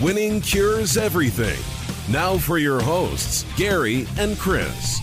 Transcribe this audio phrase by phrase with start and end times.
[0.00, 1.58] Winning cures everything.
[2.10, 4.98] Now for your hosts, Gary and Chris.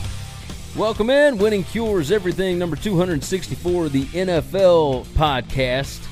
[0.76, 6.04] Welcome in, Winning Cures Everything, number 264, the NFL podcast.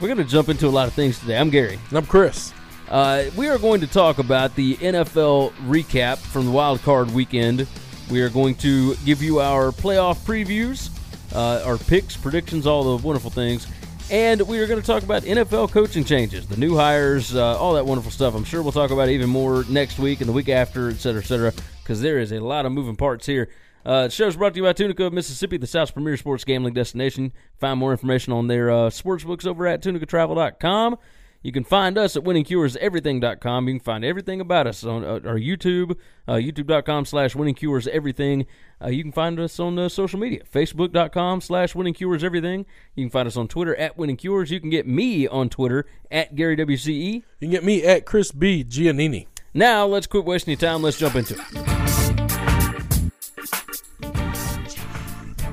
[0.00, 1.36] We're going to jump into a lot of things today.
[1.36, 1.78] I'm Gary.
[1.90, 2.54] And I'm Chris.
[2.88, 7.66] Uh, we are going to talk about the NFL recap from the wild card weekend.
[8.10, 10.88] We are going to give you our playoff previews,
[11.34, 13.66] uh, our picks, predictions, all the wonderful things.
[14.10, 17.74] And we are going to talk about NFL coaching changes, the new hires, uh, all
[17.74, 18.34] that wonderful stuff.
[18.34, 21.20] I'm sure we'll talk about even more next week and the week after, et cetera,
[21.20, 23.50] et cetera, because there is a lot of moving parts here.
[23.84, 27.32] Uh, the show's brought to you by Tunica, Mississippi, the South's premier sports gambling destination.
[27.58, 30.96] Find more information on their uh, sports books over at tunicatravel.com.
[31.42, 33.68] You can find us at winningcureseverything.com.
[33.68, 38.46] You can find everything about us on uh, our YouTube, uh, youtube.com slash winningcureseverything.
[38.82, 42.64] Uh, you can find us on uh, social media, facebook.com slash winningcureseverything.
[42.96, 44.50] You can find us on Twitter at winningcures.
[44.50, 47.14] You can get me on Twitter at GaryWCE.
[47.14, 48.64] You can get me at Chris B.
[48.64, 49.28] Giannini.
[49.54, 50.82] Now, let's quit wasting your time.
[50.82, 51.68] Let's jump into it.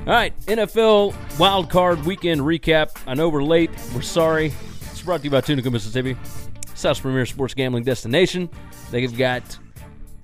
[0.06, 2.96] All right, NFL wild card weekend recap.
[3.08, 3.70] I know we're late.
[3.92, 4.52] We're sorry.
[5.06, 6.16] Brought to you by Tunica, Mississippi,
[6.74, 8.50] South's premier sports gambling destination.
[8.90, 9.56] They've got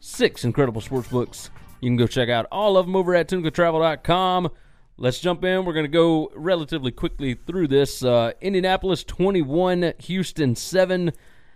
[0.00, 1.50] six incredible sports books.
[1.80, 4.50] You can go check out all of them over at tunicatravel.com.
[4.96, 5.64] Let's jump in.
[5.64, 8.02] We're going to go relatively quickly through this.
[8.02, 11.12] Uh, Indianapolis 21, Houston 7.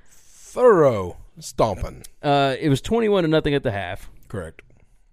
[0.08, 2.04] Thorough stomping.
[2.22, 4.08] Uh, it was 21 to nothing at the half.
[4.28, 4.62] Correct.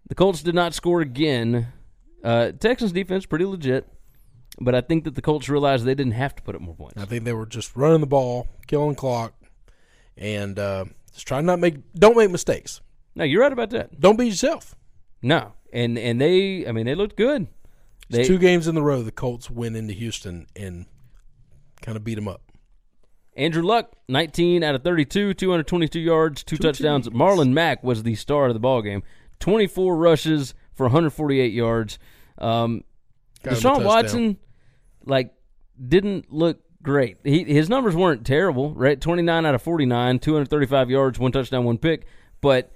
[0.07, 1.67] The Colts did not score again.
[2.23, 3.87] Uh, Texans defense pretty legit,
[4.59, 7.01] but I think that the Colts realized they didn't have to put up more points.
[7.01, 9.33] I think they were just running the ball, killing clock,
[10.17, 12.81] and uh, just trying not make don't make mistakes.
[13.15, 13.99] No, you're right about that.
[13.99, 14.75] Don't be yourself.
[15.21, 17.47] No, and and they, I mean, they looked good.
[18.09, 20.85] They, It's two games in the row the Colts went into Houston and
[21.81, 22.41] kind of beat them up.
[23.35, 27.09] Andrew Luck, 19 out of 32, 222 yards, two, Two touchdowns.
[27.09, 27.15] TDs.
[27.15, 29.01] Marlon Mack was the star of the ball game.
[29.39, 31.97] 24 rushes for 148 yards.
[32.37, 32.83] Um,
[33.41, 33.83] Got Deshaun.
[33.83, 34.37] Watson,
[35.05, 35.33] like,
[35.87, 37.17] didn't look great.
[37.23, 38.99] He, his numbers weren't terrible, right?
[38.99, 42.05] 29 out of 49, 235 yards, one touchdown, one pick.
[42.41, 42.71] But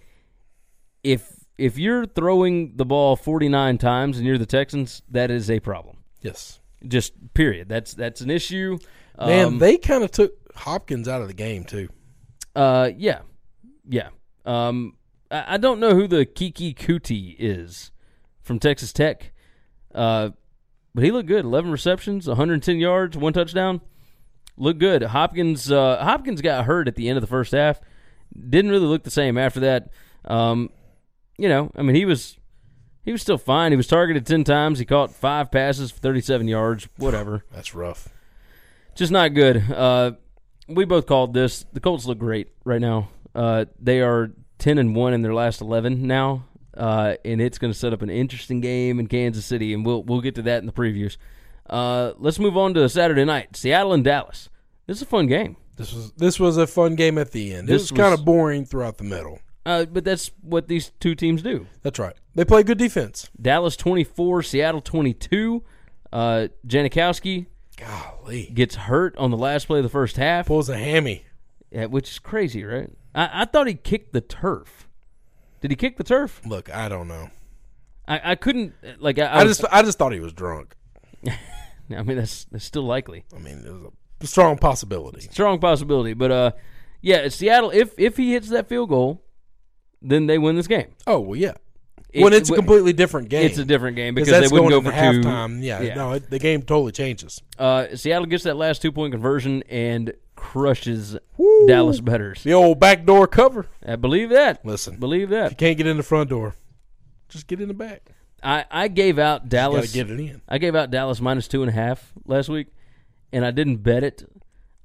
[1.03, 5.59] if if you're throwing the ball 49 times and you're the Texans, that is a
[5.59, 5.97] problem.
[6.21, 7.67] Yes, Just period.
[7.69, 8.77] That's that's an issue.
[9.19, 11.89] man, Um, they kind of took Hopkins out of the game too.
[12.55, 13.19] Uh, yeah,
[13.87, 14.09] yeah.
[14.45, 14.95] Um,
[15.29, 17.91] I, I don't know who the Keke Coutee is
[18.41, 19.31] from Texas Tech.
[19.93, 20.29] Uh,
[20.97, 21.45] but he looked good.
[21.45, 23.81] Eleven receptions, 110 yards, one touchdown.
[24.57, 25.03] Looked good.
[25.03, 25.71] Hopkins.
[25.71, 27.79] Uh, Hopkins got hurt at the end of the first half.
[28.49, 29.91] Didn't really look the same after that.
[30.25, 30.71] Um,
[31.37, 32.39] you know, I mean, he was
[33.03, 33.71] he was still fine.
[33.71, 34.79] He was targeted ten times.
[34.79, 36.87] He caught five passes for 37 yards.
[36.97, 38.09] Whatever That's rough.
[38.95, 39.57] just not good.
[39.71, 40.13] Uh,
[40.67, 41.63] we both called this.
[41.73, 43.09] The Colts look great right now.
[43.35, 46.45] Uh, they are ten and one in their last eleven now,
[46.77, 50.03] uh, and it's going to set up an interesting game in Kansas City, and we'll
[50.03, 51.17] we'll get to that in the previews.
[51.69, 54.49] Uh, let's move on to Saturday night, Seattle and Dallas.
[54.85, 57.67] This is a fun game, This was this was a fun game at the end.
[57.67, 59.39] This it was, kind of boring throughout the middle.
[59.65, 61.67] uh, but that's what these two teams do.
[61.81, 62.15] That's right.
[62.35, 63.29] They play good defense.
[63.41, 65.63] Dallas twenty four, Seattle twenty two.
[66.13, 70.47] Uh, Janikowski Golly, gets hurt on the last play of the first half.
[70.47, 71.25] pulls a hammy.
[71.69, 72.89] Yeah, which is crazy, right?
[73.13, 74.86] I, I thought he kicked the turf.
[75.61, 76.41] Did he kick the turf?
[76.45, 77.29] Look, I don't know.
[78.07, 80.75] I, I couldn't like I, I, I was- just I just thought he was drunk.
[81.25, 85.21] I mean that's that's still likely, I mean, was a strong possibility.
[85.21, 86.13] strong possibility.
[86.13, 86.51] But uh,
[87.01, 87.71] yeah, Seattle.
[87.71, 89.23] If if he hits that field goal,
[90.01, 90.87] then they win this game.
[91.05, 91.53] Oh well, yeah.
[92.13, 93.45] It- when it's a completely different game.
[93.45, 94.95] It's a different game because they wouldn't go for two.
[94.97, 95.61] halftime.
[95.63, 95.95] Yeah, Yeah.
[95.95, 97.41] no, it, the game totally changes.
[97.59, 100.13] Uh, Seattle gets that last two point conversion and
[100.51, 101.17] crushes
[101.67, 102.43] Dallas Betters.
[102.43, 103.67] The old backdoor cover.
[103.85, 104.65] I believe that.
[104.65, 106.55] Listen, Believe if you can't get in the front door,
[107.29, 108.11] just get in the back.
[108.41, 109.91] I, I gave out got Dallas.
[109.91, 110.41] to get it in.
[110.47, 112.67] I gave out Dallas minus two and a half last week,
[113.33, 114.23] and I didn't bet it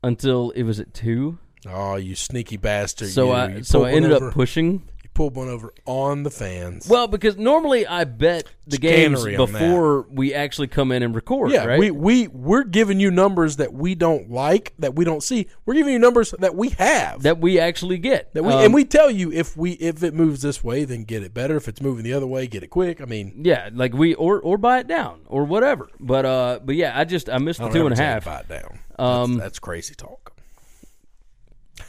[0.03, 1.39] until it was at two.
[1.69, 3.09] Oh, you sneaky bastard!
[3.11, 3.33] So you.
[3.33, 4.83] I You so I ended over- up pushing.
[5.15, 6.89] Pulled one over on the fans.
[6.89, 9.59] Well, because normally I bet the games Chicanery on that.
[9.59, 11.51] before we actually come in and record.
[11.51, 11.79] yeah, right?
[11.79, 15.49] we we we're giving you numbers that we don't like, that we don't see.
[15.67, 17.23] We're giving you numbers that we have.
[17.25, 18.33] that we actually get.
[18.33, 21.05] That we Um, and we tell you if we if it moves this way, then
[21.05, 21.57] get it better.
[21.57, 23.03] If it's moving the other way, get it quick.
[23.03, 25.91] I mean, yeah, like we or or buy it down or whatever.
[26.01, 28.07] But uh, but yeah, I just I missed I don't two ever and a tell
[28.07, 28.25] you half.
[28.25, 28.79] to buy it down.
[28.99, 30.33] Um, that's, that's crazy talk.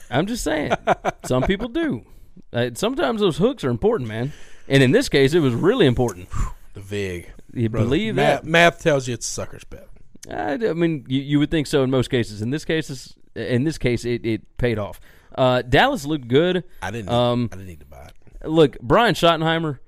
[0.09, 0.73] I'm just saying,
[1.25, 2.03] some people do.
[2.51, 4.33] Uh, sometimes those hooks are important, man.
[4.67, 6.29] And in this case, it was really important.
[6.73, 7.31] The vig.
[7.53, 8.49] You Brother, believe math, that?
[8.49, 9.87] Math tells you it's a sucker's bet.
[10.29, 12.41] I, I mean, you, you would think so in most cases.
[12.41, 14.99] In this cases, in this case, it, it paid off.
[15.35, 16.63] Uh, Dallas looked good.
[16.81, 17.09] I didn't.
[17.09, 18.47] Um, I didn't need to buy it.
[18.47, 19.79] Look, Brian Schottenheimer.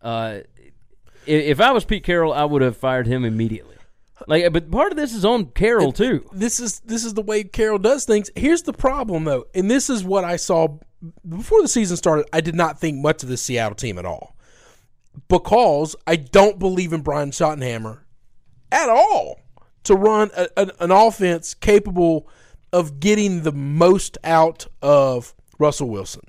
[0.00, 0.40] Uh,
[1.26, 3.76] if I was Pete Carroll, I would have fired him immediately.
[4.26, 6.28] Like, but part of this is on Carroll too.
[6.32, 8.30] This is this is the way Carroll does things.
[8.36, 10.78] Here's the problem though, and this is what I saw
[11.28, 12.26] before the season started.
[12.32, 14.36] I did not think much of the Seattle team at all
[15.28, 18.00] because I don't believe in Brian Schottenheimer
[18.70, 19.40] at all
[19.84, 22.28] to run a, an, an offense capable
[22.72, 26.22] of getting the most out of Russell Wilson.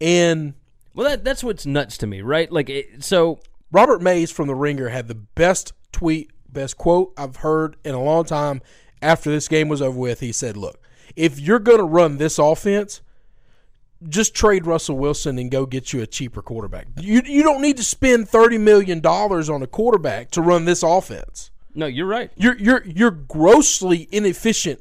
[0.00, 0.54] And
[0.94, 2.50] Well, that that's what's nuts to me, right?
[2.50, 3.40] Like, it, so
[3.72, 8.02] Robert Mays from The Ringer had the best tweet, best quote I've heard in a
[8.02, 8.62] long time
[9.02, 10.20] after this game was over with.
[10.20, 10.80] He said, Look,
[11.16, 13.00] if you're going to run this offense,
[14.08, 16.86] just trade Russell Wilson and go get you a cheaper quarterback.
[17.00, 21.50] You, you don't need to spend $30 million on a quarterback to run this offense.
[21.74, 22.30] no, you're right.
[22.36, 24.80] You're, you're, you're grossly inefficient,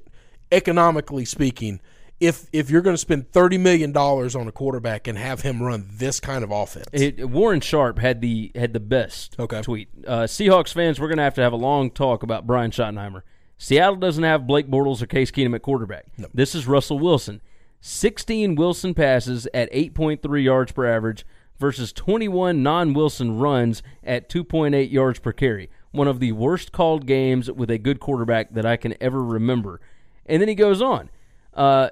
[0.51, 1.79] economically speaking,
[2.19, 5.87] if, if you're going to spend $30 million on a quarterback and have him run
[5.93, 6.85] this kind of offense.
[6.93, 9.61] It, Warren Sharp had the had the best Okay.
[9.61, 9.89] tweet.
[10.07, 13.21] Uh, Seahawks fans, we're going to have to have a long talk about Brian Schottenheimer.
[13.57, 16.05] Seattle doesn't have Blake Bortles or Case Keenum at quarterback.
[16.33, 17.41] This is Russell Wilson.
[17.87, 21.23] 16 Wilson passes at 8.3 yards per average
[21.59, 25.69] versus 21 non-Wilson runs at 2.8 yards per carry.
[25.91, 29.79] One of the worst called games with a good quarterback that I can ever remember.
[30.25, 31.11] And then he goes on.
[31.53, 31.89] Uh,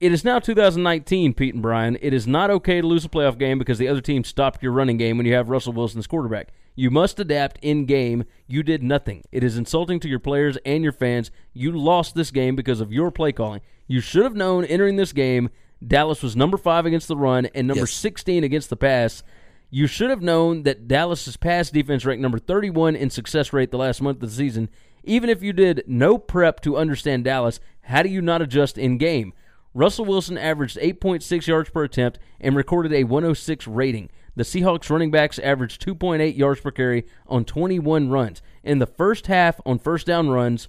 [0.00, 1.98] it is now 2019, Pete and Brian.
[2.00, 4.72] It is not okay to lose a playoff game because the other team stopped your
[4.72, 6.54] running game when you have Russell Wilson as quarterback.
[6.74, 8.24] You must adapt in game.
[8.46, 9.22] You did nothing.
[9.30, 11.30] It is insulting to your players and your fans.
[11.52, 13.60] You lost this game because of your play calling.
[13.86, 15.50] You should have known entering this game
[15.86, 17.92] Dallas was number 5 against the run and number Yes.
[17.92, 19.22] 16 against the pass.
[19.70, 23.78] You should have known that Dallas's pass defense ranked number 31 in success rate the
[23.78, 24.68] last month of the season.
[25.02, 28.98] Even if you did no prep to understand Dallas, how do you not adjust in
[28.98, 29.32] game?
[29.74, 34.08] Russell Wilson averaged 8.6 yards per attempt and recorded a 106 rating.
[34.36, 38.42] The Seahawks running backs averaged 2.8 yards per carry on 21 runs.
[38.62, 40.68] In the first half on first down runs,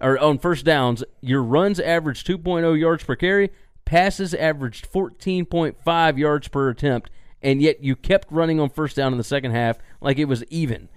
[0.00, 3.50] or on first downs, your runs averaged 2.0 yards per carry,
[3.84, 7.10] passes averaged 14.5 yards per attempt,
[7.42, 10.44] and yet you kept running on first down in the second half like it was
[10.44, 10.88] even.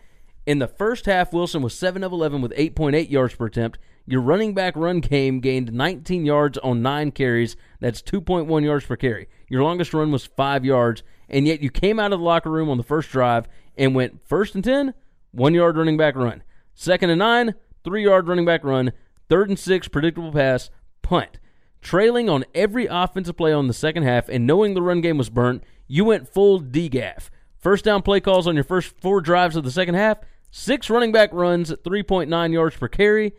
[0.46, 3.80] In the first half, Wilson was 7 of 11 with 8.8 yards per attempt.
[4.08, 7.56] Your running back run game gained 19 yards on 9 carries.
[7.80, 9.28] That's 2.1 yards per carry.
[9.50, 12.70] Your longest run was 5 yards, and yet you came out of the locker room
[12.70, 14.94] on the first drive and went first and 10,
[15.32, 16.44] 1 yard running back run.
[16.76, 18.92] Second and 9, 3 yard running back run.
[19.30, 20.70] Third and 6, predictable pass,
[21.02, 21.40] punt.
[21.82, 25.30] Trailing on every offensive play on the second half and knowing the run game was
[25.30, 27.30] burnt, you went full DGAF.
[27.58, 30.20] First down play calls on your first four drives of the second half,
[30.52, 33.34] six running back runs at 3.9 yards per carry,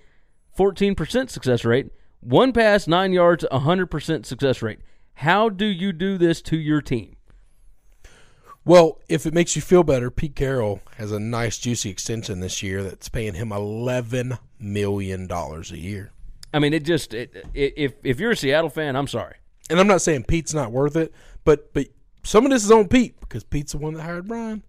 [0.59, 4.79] 14% success rate, one pass, nine yards, 100% success rate.
[5.15, 7.17] How do you do this to your team?
[8.65, 12.63] Well, if it makes you feel better, Pete Carroll has a nice juicy extension this
[12.63, 16.13] year that's paying him eleven million dollars a year.
[16.55, 19.35] I mean, it just it, it, if if you're a Seattle fan, I'm sorry.
[19.71, 21.13] And I'm not saying Pete's not worth it,
[21.45, 21.89] but but
[22.23, 24.63] some of this is on Pete because Pete's the one that hired Brian.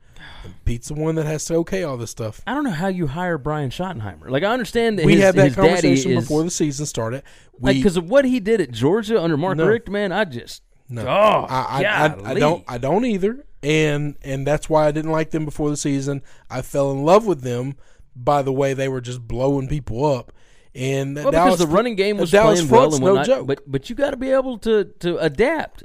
[0.46, 2.42] And Pete's the one that has to okay all this stuff.
[2.48, 4.30] I don't know how you hire Brian Schottenheimer.
[4.30, 6.86] Like I understand that We his, had that his daddy conversation is before the season
[6.86, 7.24] started.
[7.60, 9.68] like because of what he did at Georgia under Mark No.
[9.68, 9.90] Richt.
[9.90, 14.46] Man, I just no, oh I, I, I, I don't I don't either, and and
[14.46, 16.22] that's why I didn't like them before the season.
[16.50, 17.76] I fell in love with them
[18.16, 20.32] by the way they were just blowing people up.
[20.76, 23.48] And Well, Dallas, because the running game was Dallas playing well and no joke.
[23.48, 25.84] but but you got to be able to to adapt,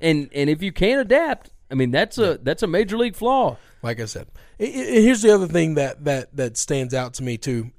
[0.00, 3.56] and and if you can't adapt, I mean, that's a that's a major league flaw.
[3.82, 4.28] Like I said,
[4.60, 7.70] I- I- and here's the other thing that that that stands out to me too.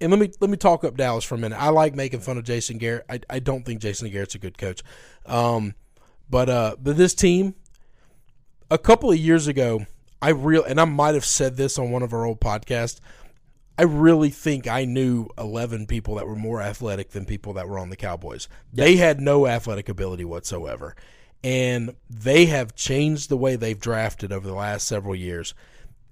[0.00, 1.56] And let me let me talk up Dallas for a minute.
[1.60, 3.04] I like making fun of Jason Garrett.
[3.10, 4.82] I, I don't think Jason Garrett's a good coach,
[5.26, 5.74] um,
[6.28, 7.54] but uh, but this team,
[8.72, 9.86] a couple of years ago,
[10.20, 13.00] I real and I might have said this on one of our old podcasts.
[13.78, 17.78] I really think I knew 11 people that were more athletic than people that were
[17.78, 18.48] on the Cowboys.
[18.72, 20.94] They had no athletic ability whatsoever.
[21.42, 25.54] And they have changed the way they've drafted over the last several years.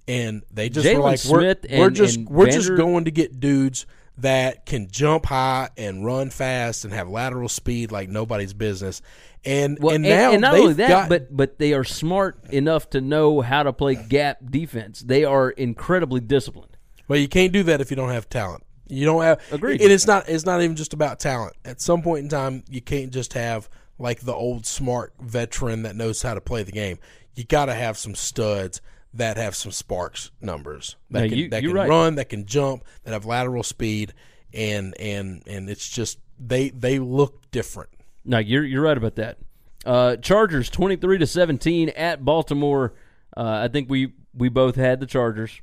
[0.07, 3.85] And they just were like, we're, we're just we're just going to get dudes
[4.17, 9.01] that can jump high and run fast and have lateral speed like nobody's business.
[9.43, 12.89] And Well, and now not they've only that, got, but but they are smart enough
[12.91, 14.99] to know how to play gap defense.
[15.01, 16.77] They are incredibly disciplined.
[17.07, 18.63] Well, you can't do that if you don't have talent.
[18.87, 19.81] You don't have Agreed.
[19.81, 21.53] And it's not it's not even just about talent.
[21.65, 23.67] At some point in time, you can't just have
[23.97, 26.99] like the old smart veteran that knows how to play the game.
[27.33, 28.81] You got to have some studs
[29.13, 31.89] that have some sparks numbers that No, can you- that can right.
[31.89, 34.13] run, that can jump, that have lateral speed,
[34.53, 37.89] and and and it's just they they look different.
[38.25, 39.37] No, you're you're right about that.
[39.85, 42.93] Uh, Chargers twenty three to seventeen at Baltimore.
[43.35, 45.59] Uh, I think we we both had the Chargers.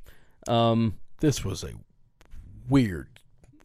[0.49, 1.71] Um, This was a
[2.69, 3.21] weird,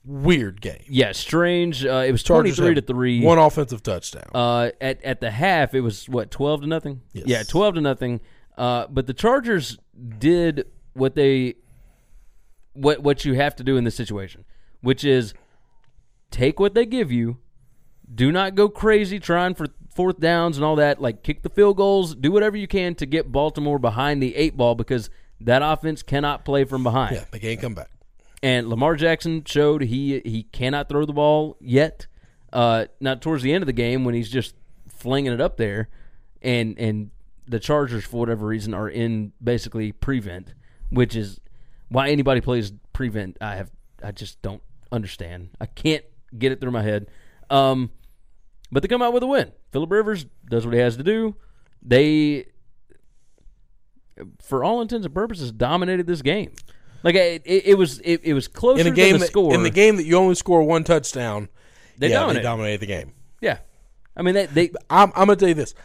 [0.05, 0.83] weird game.
[0.87, 1.85] yeah, strange.
[1.85, 3.21] Uh, it was twenty three to three.
[3.23, 4.29] one offensive touchdown.
[4.33, 7.01] Uh, at at the half, it was what twelve to nothing.
[7.13, 7.25] Yes.
[7.27, 8.21] Yeah, twelve to nothing.
[8.57, 9.77] Uh, but the Chargers
[10.19, 11.55] did what they
[12.73, 14.45] what what you have to do in this situation,
[14.81, 15.33] which is
[16.29, 17.37] take what they give you.
[18.13, 21.01] Do not go crazy trying for fourth downs and all that.
[21.01, 24.57] Like kick the field goals, do whatever you can to get Baltimore behind the eight
[24.57, 25.09] ball because
[25.41, 27.15] that offense cannot play from behind.
[27.15, 27.89] yeah, they can't come back.
[28.41, 32.07] And Lamar Jackson showed he he cannot throw the ball yet.
[32.51, 34.53] Uh, not towards the end of the game when he's just
[34.87, 35.89] flinging it up there,
[36.41, 37.09] and and
[37.47, 40.53] the Chargers for whatever reason are in basically prevent,
[40.89, 41.39] which is
[41.89, 43.37] why anybody plays prevent.
[43.41, 43.71] I have
[44.03, 45.49] I just don't understand.
[45.59, 46.03] I can't
[46.37, 47.07] get it through my head.
[47.49, 47.89] Um,
[48.71, 49.51] but they come out with a win.
[49.71, 51.35] Philip Rivers does what he has to do.
[51.81, 52.45] They,
[54.41, 56.53] for all intents and purposes, dominated this game.
[57.03, 59.53] Like it, it, it was it, it was closer in a game the that, score.
[59.53, 61.49] in the game that you only score one touchdown,
[61.97, 62.41] They yeah, dominate.
[62.41, 63.13] they dominated the game.
[63.41, 63.57] yeah,
[64.15, 65.75] I mean they, they I'm, I'm gonna tell you this: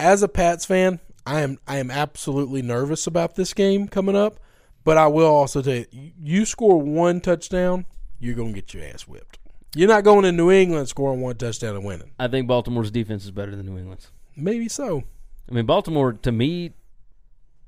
[0.00, 4.38] as a Pats fan, I am I am absolutely nervous about this game coming up.
[4.84, 7.84] But I will also tell you, you- you score one touchdown,
[8.18, 9.38] you're gonna get your ass whipped.
[9.74, 12.10] You're not going to New England scoring one touchdown and winning.
[12.18, 14.10] I think Baltimore's defense is better than New England's.
[14.36, 15.02] Maybe so.
[15.50, 16.72] I mean Baltimore to me,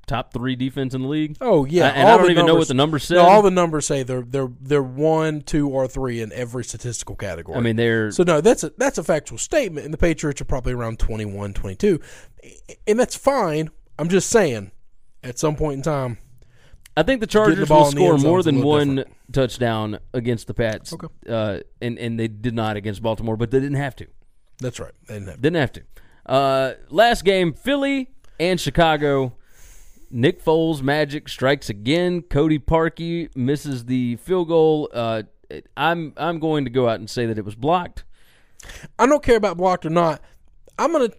[0.07, 1.35] top three defense in the league.
[1.41, 3.15] Oh yeah, I- and all I don't even know what the numbers said.
[3.15, 7.15] No, all the numbers say they're they're they're one, two, or three in every statistical
[7.15, 7.57] category.
[7.57, 10.45] I mean they're So no, that's a that's a factual statement, and the Patriots are
[10.45, 11.99] probably around 21, 22.
[12.87, 13.69] and that's fine.
[13.97, 14.71] I'm just saying,
[15.23, 16.17] at some point in time,
[16.97, 19.15] I think the Getting the Chargers will score more than one different.
[19.33, 20.93] touchdown against the Pats.
[20.93, 21.07] Okay.
[21.29, 24.07] Uh, and and they did not against Baltimore, but they didn't have to.
[24.59, 24.93] that's right.
[25.07, 25.81] They didn't have- Didn't have to.
[26.25, 28.09] Uh, last game, Philly
[28.39, 29.33] and Chicago.
[30.11, 32.21] Nick Foles magic strikes again.
[32.21, 34.89] Cody Parkey misses the field goal.
[34.93, 35.23] Uh,
[35.75, 38.05] I'm I'm going to go out and say that it was blocked.
[38.97, 40.21] I don't care about blocked or not.
[40.79, 41.09] I'm gonna.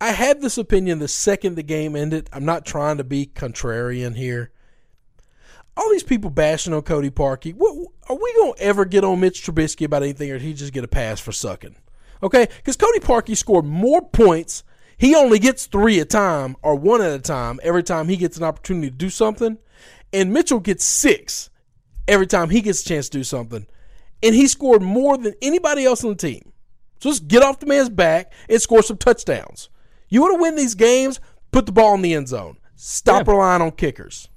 [0.00, 2.30] I had this opinion the second the game ended.
[2.32, 4.52] I'm not trying to be contrarian here.
[5.78, 7.54] All these people bashing on Cody Parkey.
[7.54, 7.72] What,
[8.08, 10.82] are we gonna ever get on Mitch Trubisky about anything, or did he just get
[10.82, 11.76] a pass for sucking?
[12.20, 14.64] Okay, because Cody Parkey scored more points.
[14.96, 18.36] He only gets three a time or one at a time every time he gets
[18.36, 19.56] an opportunity to do something,
[20.12, 21.48] and Mitchell gets six
[22.08, 23.64] every time he gets a chance to do something,
[24.20, 26.52] and he scored more than anybody else on the team.
[26.98, 29.68] So just get off the man's back and score some touchdowns.
[30.08, 31.20] You want to win these games?
[31.52, 32.56] Put the ball in the end zone.
[32.74, 33.32] Stop Yeah.
[33.32, 34.28] relying on kickers.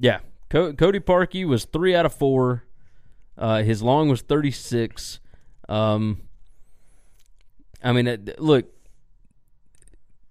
[0.00, 0.18] Yeah,
[0.50, 2.64] Co- Cody Parkey was three out of four.
[3.36, 5.20] Uh, his long was thirty six.
[5.68, 6.22] Um,
[7.84, 8.66] I mean, it, look,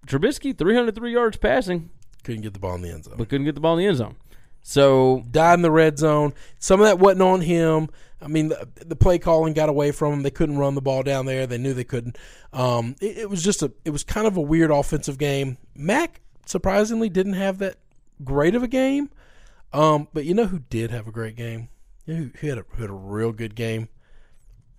[0.06, 1.90] Trubisky three hundred three yards passing,
[2.24, 3.14] Couldn't get the ball in the end zone.
[3.18, 4.16] but couldn't get the ball in the end zone.
[4.62, 6.34] So Died in the red zone.
[6.58, 7.88] Some of that wasn't on him.
[8.20, 10.22] I mean, the, the play calling got away from him.
[10.22, 11.46] They couldn't run the ball down there.
[11.46, 12.18] They knew they couldn't.
[12.52, 13.72] Um, it, it was just a.
[13.84, 15.56] It was kind of a weird offensive game.
[15.74, 17.76] Mack surprisingly didn't have that
[18.24, 19.10] great of a game.
[19.72, 21.68] Um, but you know who did have a great game?
[22.06, 23.88] You know who, who had a who had a real good game?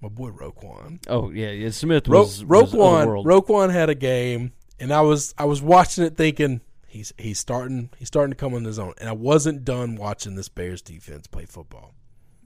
[0.01, 0.99] My boy Roquan.
[1.07, 1.69] Oh yeah, yeah.
[1.71, 3.25] Smith Ro- was, was Roquan, otherworld.
[3.25, 7.89] Roquan had a game, and I was I was watching it thinking he's he's starting
[7.97, 11.27] he's starting to come on his own, and I wasn't done watching this Bears defense
[11.27, 11.93] play football.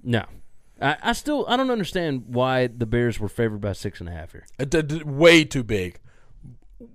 [0.04, 0.26] no,
[0.82, 4.12] I, I still I don't understand why the Bears were favored by six and a
[4.12, 4.46] half here.
[4.58, 6.00] D- d- way too big,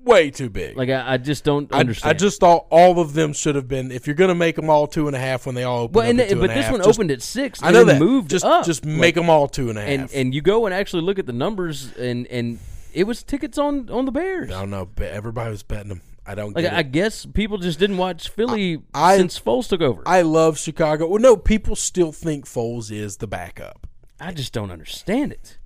[0.05, 0.77] way too big.
[0.77, 2.11] Like I, I just don't I, understand.
[2.11, 3.91] I just thought all of them should have been.
[3.91, 5.95] If you're going to make them all two and a half when they all open
[5.95, 7.63] well, and at the- but this half, one just- opened at six.
[7.63, 7.99] I know that.
[8.01, 8.65] moved just up.
[8.67, 9.91] just Like, make them all two and a half.
[9.91, 12.59] and and you go and actually look at the numbers and and
[12.95, 14.51] it was tickets on on the Bears.
[14.51, 14.89] I don't know.
[14.95, 16.03] but Everybody was betting them.
[16.27, 19.81] I don't Like get I guess people just didn't watch Philly I- since Foles took
[19.81, 20.03] over.
[20.07, 21.07] I, I love Chicago.
[21.09, 23.87] Well, no, people still think Foles is the backup.
[24.21, 25.57] I just don't understand it.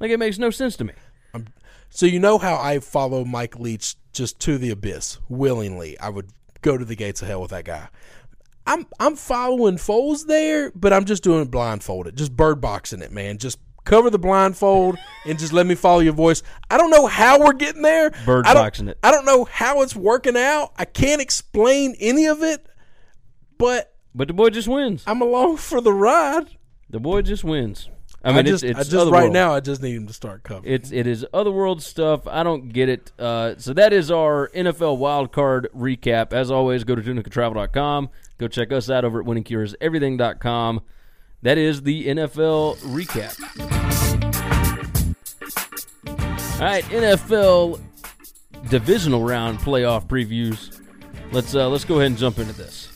[0.00, 0.92] Like it makes no sense to me.
[1.90, 5.98] So you know how I follow Mike Leach just to the abyss willingly.
[5.98, 6.30] I would
[6.62, 7.88] go to the gates of hell with that guy.
[8.66, 13.12] I'm I'm following Foles there, but I'm just doing it blindfolded, just bird boxing it,
[13.12, 13.38] man.
[13.38, 16.42] Just cover the blindfold and just let me follow your voice.
[16.68, 18.10] I don't know how we're getting there.
[18.24, 18.98] Bird boxing it.
[19.04, 20.72] I don't know how it's working out.
[20.76, 22.66] I can't explain any of it,
[23.56, 25.04] but But the boy just wins.
[25.06, 26.48] I'm along for the ride.
[26.90, 27.88] The boy just wins.
[28.26, 30.12] I I, mean, just, it's, it's I just right now, I just need him to
[30.12, 30.72] start covering.
[30.72, 32.26] It's it is otherworld stuff.
[32.26, 33.12] I don't get it.
[33.20, 36.32] Uh, so that is our NFL wild card recap.
[36.32, 38.08] As always, go to tunicatravel.com.
[38.38, 40.80] Go check us out over at winningcureseverything.com.
[41.42, 43.38] That is the NFL recap.
[46.54, 47.80] All right, NFL
[48.70, 50.80] divisional round playoff previews.
[51.30, 52.88] Let's uh, let's go ahead and jump into this.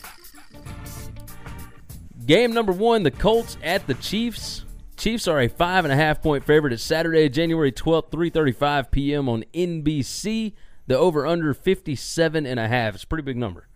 [2.25, 4.65] Game number one: the Colts at the Chiefs.
[5.01, 6.73] Chiefs are a five and a half point favorite.
[6.73, 9.27] It's Saturday, January twelfth, three thirty-five p.m.
[9.27, 10.53] on NBC.
[10.85, 12.93] The over/under fifty-seven and a half.
[12.93, 13.67] It's a pretty big number.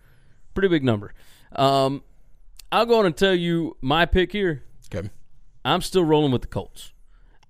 [0.54, 1.14] Pretty big number.
[1.50, 2.04] Um,
[2.70, 4.62] I'll go on and tell you my pick here.
[4.94, 5.10] okay.
[5.64, 6.92] I'm still rolling with the Colts.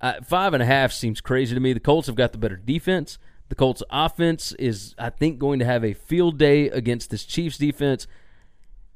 [0.01, 1.75] Uh, five and a half seems crazy to me.
[1.75, 3.19] The Colts have got the better defense.
[3.51, 7.59] The Colts' offense is, I think, going to have a field day against this Chiefs
[7.59, 8.07] defense.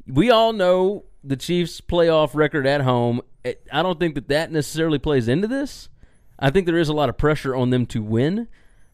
[0.06, 3.20] We all know the Chiefs' playoff record at home.
[3.44, 5.88] I don't think that that necessarily plays into this.
[6.38, 8.48] I think there is a lot of pressure on them to win.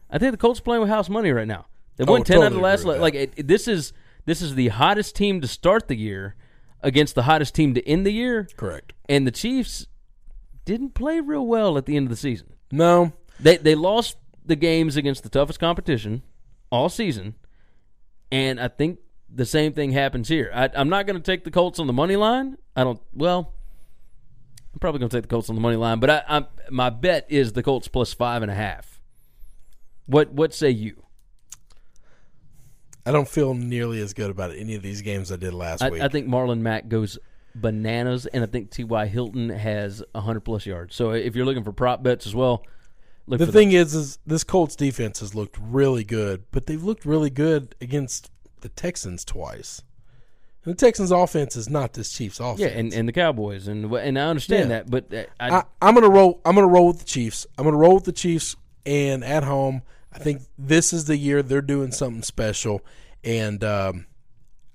[0.09, 1.65] I think the Colts are playing with house money right now.
[1.97, 2.81] They Oh, won ten out of the last.
[2.81, 3.93] agree Like it, it- this is
[4.25, 6.35] this is the hottest team to start the year
[6.81, 8.47] against the hottest team to end the year.
[8.57, 8.93] Correct.
[9.09, 9.87] And the Chiefs
[10.65, 12.53] didn't play real well at the end of the season.
[12.71, 16.23] No, They they lost the games against the toughest competition
[16.71, 17.35] all season,
[18.31, 18.99] and I think
[19.37, 20.51] the same thing happens here.
[20.53, 22.57] I, I'm not going to take the Colts on the money line.
[22.75, 22.99] I don't.
[23.13, 23.53] Well,
[24.73, 26.89] I'm probably going to take the Colts on the money line, but I, I'm, my
[26.89, 28.99] bet is the Colts plus five and a half.
[30.07, 31.03] What what say you?
[33.05, 35.91] I don't feel nearly as good about any of these games I did last I,
[35.91, 36.01] week.
[36.01, 37.19] I think Marlon Mack goes
[37.55, 39.05] bananas, and I think T.Y.
[39.05, 40.95] Hilton has 100 plus yards.
[40.95, 42.65] So if you're looking for prop bets as well,
[43.27, 47.05] look the thing is, is this Colts defense has looked really good, but they've looked
[47.05, 48.29] really good against
[48.61, 49.81] the Texans twice.
[50.63, 52.59] And the Texans' offense is not this Chiefs' offense.
[52.59, 54.81] Yeah, and, and the Cowboys, and and I understand Yeah.
[54.83, 56.41] that, but uh, I, I, I'm gonna roll.
[56.45, 57.47] I'm gonna roll with the Chiefs.
[57.57, 61.41] I'm gonna roll with the Chiefs, and at home, I think this is the year
[61.41, 62.81] they're doing something special.
[63.23, 64.05] And um,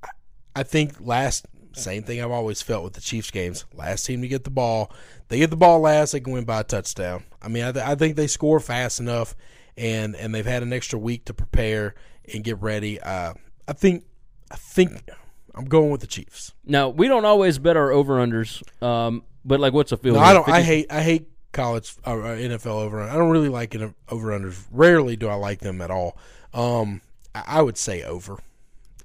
[0.03, 0.09] I-
[0.57, 3.65] I think last same thing I've always felt with the Chiefs games.
[3.75, 4.93] Last team to get the ball,
[5.29, 7.25] they get the ball last, they can win by a touchdown.
[7.41, 9.35] I mean, I, th- I think they score fast enough,
[9.77, 11.95] and and they've had an extra week to prepare
[12.33, 13.01] and get ready.
[13.01, 13.33] Uh,
[13.69, 14.05] I think
[14.51, 15.09] I think
[15.55, 16.53] I'm going with the Chiefs.
[16.65, 20.17] now we don't always bet our over unders, um, but like what's a field?
[20.17, 20.23] No.
[20.23, 20.49] I don't.
[20.49, 20.87] I hate.
[20.91, 23.03] I hate college uh, uh, NFL over.
[23.03, 23.75] I don't really like
[24.09, 24.65] over unders.
[24.71, 26.17] Rarely do I like them at all.
[26.55, 27.01] Um,
[27.35, 28.39] I, I would say over.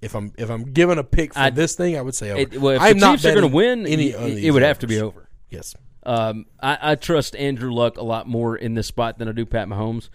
[0.01, 2.41] If I'm if I'm given a pick for I- this thing, I would say over.
[2.41, 4.79] It, well, if I'm the not Chiefs are going to win, any it, would have
[4.79, 5.27] to be over.
[5.49, 5.75] Yes.
[6.03, 9.45] Um, I, I trust Andrew Luck a lot more in this spot than I do
[9.45, 10.09] Pat Mahomes.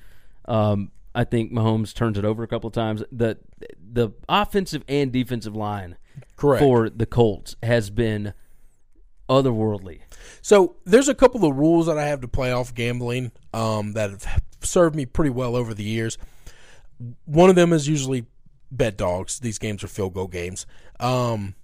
[0.47, 3.03] Um, I think Mahomes turns it over a couple of times.
[3.13, 3.39] The
[3.79, 5.97] the offensive and defensive line
[6.37, 6.63] Correct.
[6.63, 8.33] for the Colts has been
[9.29, 10.01] otherworldly.
[10.41, 14.11] So there's a couple of rules that I have to play off gambling um, that
[14.11, 16.19] have served me pretty well over the years.
[17.25, 18.27] One of them is usually
[18.71, 19.41] bet dogs.
[19.41, 20.67] These games are field goal games.
[21.01, 21.55] Um,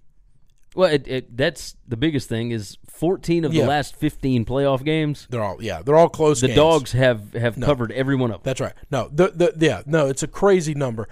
[0.78, 3.62] Well, it, it, that's the biggest thing is 14 of Yeah.
[3.62, 5.26] the last 15 playoff games.
[5.28, 6.40] they're all yeah, they're all close.
[6.40, 6.56] The games.
[6.56, 8.44] dogs have have covered every one of.
[8.44, 8.74] That's right.
[8.88, 11.08] No, the the yeah, no, it's a crazy number.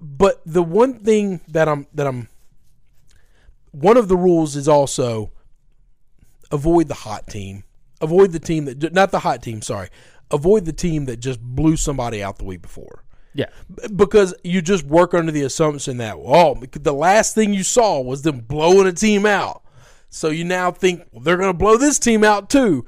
[0.00, 2.28] But the one thing that I'm that I'm
[3.72, 5.32] one of the rules is also
[6.52, 7.64] avoid the hot team.
[8.00, 9.88] Avoid the team that not the hot team, sorry.
[10.30, 13.02] Avoid the team that just blew somebody out the week before.
[13.34, 13.46] Yeah.
[13.94, 18.22] Because you just work under the assumption that oh, the last thing you saw was
[18.22, 19.62] them blowing a team out.
[20.08, 22.84] So you now think well, they're going to blow this team out too.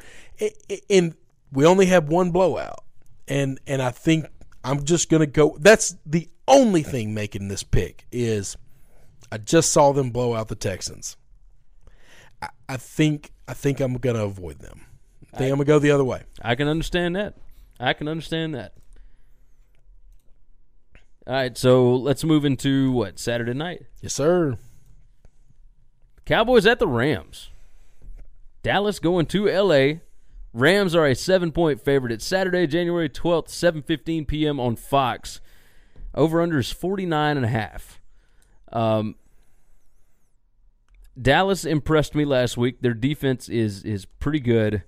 [0.91, 1.15] And
[1.53, 2.85] we only have one blowout.
[3.29, 4.27] And and I think
[4.65, 8.57] I'm just going to go that's the only thing making this pick is
[9.31, 11.17] I just saw them blow out the Texans.
[12.43, 14.87] I, I think I think I'm going to avoid them.
[15.33, 16.25] I think I, am going to go the other way.
[16.43, 17.37] I can understand that.
[17.81, 18.75] I can understand that.
[21.27, 23.87] All right, so let's move into what Saturday night.
[24.01, 24.57] Yes, sir.
[26.25, 27.51] Cowboys at the Rams.
[28.63, 30.01] Dallas going to L.A.
[30.53, 32.13] Rams are a seven-point favorite.
[32.13, 34.59] It's Saturday, January twelfth, seven fifteen p.m.
[34.61, 35.41] on Fox.
[36.15, 38.01] Over under is forty nine and a half.
[38.73, 39.15] Um,
[41.21, 42.83] Dallas impressed me last week.
[42.83, 44.83] Their defense is is pretty good.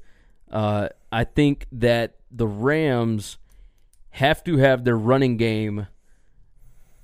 [0.51, 3.39] Uh, I think that the Rams
[4.11, 5.87] have to have their running game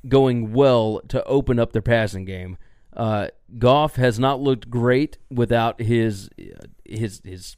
[0.08, 2.56] going well to open up their passing game.
[2.96, 6.28] Uh, Goff has not looked great without his
[6.84, 7.56] his his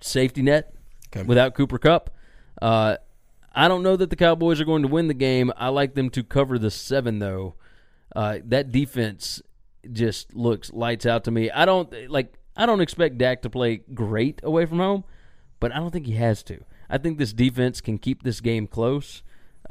[0.00, 0.74] safety net,
[1.14, 1.26] Okay.
[1.26, 2.10] without Cooper Kupp.
[2.60, 2.96] Uh,
[3.54, 5.52] I don't know that the Cowboys are going to win the game.
[5.56, 7.54] I like them to cover the seven though.
[8.14, 9.40] Uh, that defense
[9.90, 11.50] just looks lights out to me.
[11.50, 12.34] I don't like.
[12.56, 15.04] I don't expect Dak to play great away from home,
[15.60, 16.64] but I don't think he has to.
[16.90, 19.22] I think this defense can keep this game close.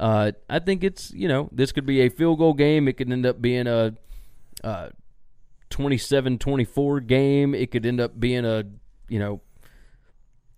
[0.02, 2.88] Uh, I think it's you know this could be a field goal game.
[2.88, 3.94] It could end up being a
[4.64, 4.88] uh,
[5.70, 7.54] 27-24 game.
[7.54, 8.64] It could end up being a
[9.08, 9.42] you know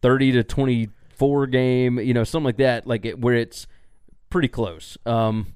[0.01, 1.99] thirty to twenty four game.
[1.99, 3.67] You know something like that, like it, where it's
[4.31, 4.97] pretty close.
[5.05, 5.55] Um,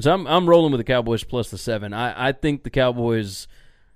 [0.00, 1.94] so I'm I'm rolling with the Cowboys plus the seven.
[1.94, 3.46] I, I think the Cowboys,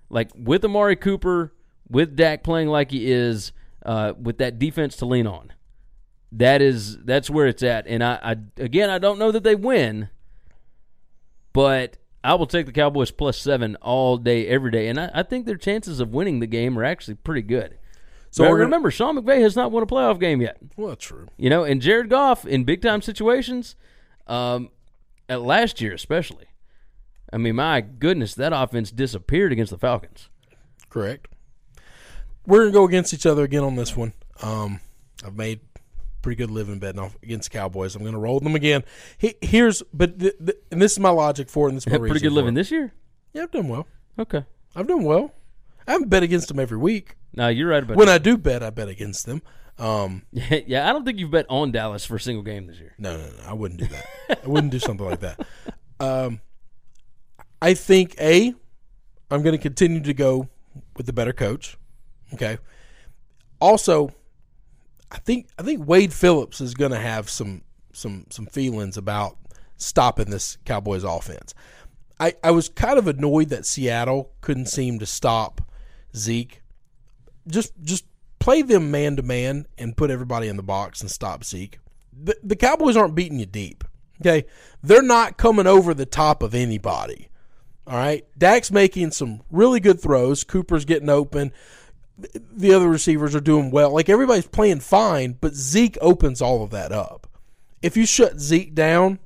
[0.09, 1.53] like with Amari Cooper,
[1.89, 3.51] with Dak playing like he is,
[3.85, 5.53] uh, with that defense to lean on,
[6.37, 7.87] that is that's where it's at.
[7.87, 10.09] And I, I again I don't know that they win,
[11.53, 14.89] but I will take the Cowboys plus seven all day, every day.
[14.89, 17.79] And I, I think their chances of winning the game are actually pretty good.
[18.31, 20.59] So gonna- remember, Sean McVay has not won a playoff game yet.
[20.77, 21.29] Well, true.
[21.37, 23.77] You know, and Jared Goff in big time situations,
[24.27, 24.71] um,
[25.29, 26.47] at last year especially.
[27.33, 30.29] I mean, my goodness, that offense disappeared against the Falcons.
[30.91, 31.29] Correct.
[32.47, 34.13] We're gonna go against each other again on this one.
[34.43, 34.81] Um,
[35.25, 35.61] I've made
[36.27, 37.95] pretty good living betting off against Cowboys.
[37.95, 38.83] I'm gonna roll them again.
[39.17, 41.71] He, here's, but th- th- and this is my logic for it.
[41.71, 42.93] And this is my pretty good living this year.
[43.33, 43.87] Yeah, I've done well.
[44.19, 44.45] Okay.
[44.75, 45.33] I've done well.
[45.87, 47.15] I haven't bet against them every week.
[47.33, 49.41] Now you're right about When I do bet, I bet against them.
[49.79, 52.95] Um, yeah, I don't think you've bet on Dallas for a single game this year.
[52.99, 53.45] No, no, no.
[53.47, 54.41] I wouldn't do that.
[54.45, 55.47] I wouldn't do something like that.
[56.01, 56.41] Um,
[57.63, 58.53] I think a,
[59.31, 60.49] I'm going to continue to go
[60.97, 61.79] with the better coach.
[62.35, 62.59] Okay.
[63.61, 64.11] Also,
[65.11, 69.37] I think I think Wade Phillips is going to have some some some feelings about
[69.77, 71.55] stopping this Cowboys offense.
[72.19, 75.61] I, I was kind of annoyed that Seattle couldn't seem to stop
[76.17, 76.63] Zeke.
[77.47, 78.05] Just just
[78.39, 81.79] play them man to man and put everybody in the box and stop Zeke.
[82.13, 83.85] The, the Cowboys aren't beating you deep.
[84.21, 84.47] Okay,
[84.83, 87.29] they're not coming over the top of anybody.
[87.87, 90.43] All right, Dak's making some really good throws.
[90.43, 91.53] Cooper's getting open.
[92.19, 93.93] The other receivers are doing well.
[93.93, 97.27] Like everybody's playing fine, but Zeke opens all of that up.
[97.83, 99.19] If you shut Zeke down,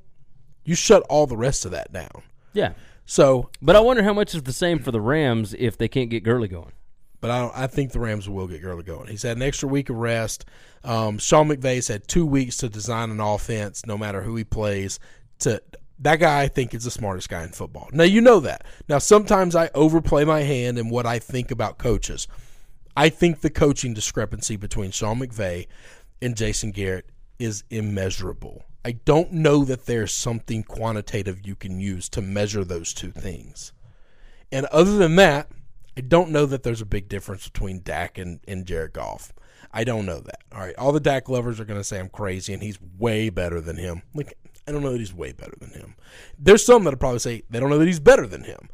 [0.65, 2.23] you shut all the rest of that down.
[2.53, 2.73] Yeah.
[3.05, 6.09] So, But I wonder how much is the same for the Rams if they can't
[6.09, 6.71] get Gurley going.
[7.21, 9.07] but I don't, I think the Rams will get Gurley going.
[9.07, 10.45] He's had an extra week of rest.
[10.83, 14.99] Um, Sean McVay's had two weeks to design an offense, no matter who he plays.
[15.39, 15.61] To
[15.99, 17.89] that guy, I think is the smartest guy in football.
[17.93, 18.65] Now you know that.
[18.89, 22.27] Now sometimes I overplay my hand in what I think about coaches.
[22.95, 25.67] I think the coaching discrepancy between Sean McVay
[26.21, 28.65] and Jason Garrett is immeasurable.
[28.83, 33.73] I don't know that there's something quantitative you can use to measure those two things.
[34.51, 35.49] And other than that,
[35.97, 39.33] I don't know that there's a big difference between Dak and, and Jared Goff.
[39.71, 40.41] I don't know that.
[40.51, 40.75] All right.
[40.77, 43.77] All the Dak lovers are going to say I'm crazy and he's way better than
[43.77, 44.01] him.
[44.13, 45.95] Like, I don't know that he's way better than him.
[46.37, 48.69] There's some that'll probably say they don't know that he's better than him.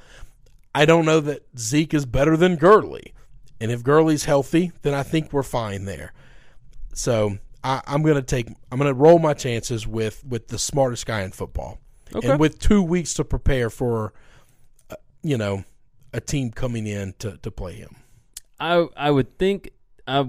[0.73, 3.13] I don't know that Zeke is better than Gurley.
[3.60, 6.13] And if Gurley's healthy, then I think we're fine there.
[6.93, 11.22] So I, I'm gonna take I'm gonna roll my chances with with the smartest guy
[11.22, 11.80] in football,
[12.15, 12.30] Okay.
[12.30, 14.13] and with two weeks to prepare for,
[14.91, 15.63] uh, you know,
[16.13, 17.96] a team coming in to to play him.
[18.60, 19.72] I I would think
[20.08, 20.20] I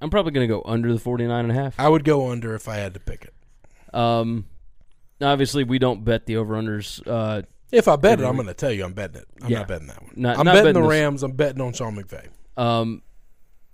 [0.00, 1.74] I'm probably going to go under the 49 and a half.
[1.78, 3.94] I would go under if I had to pick it.
[3.94, 4.46] Um
[5.20, 8.72] obviously we don't bet the over-unders uh If I bet it, I'm going to tell
[8.72, 9.28] you I'm betting it.
[9.42, 9.58] I'm Yeah.
[9.58, 10.12] not betting that one.
[10.16, 11.22] Not- I'm not betting, betting the this- Rams.
[11.22, 12.28] I'm betting on Sean McVay.
[12.56, 13.02] Um,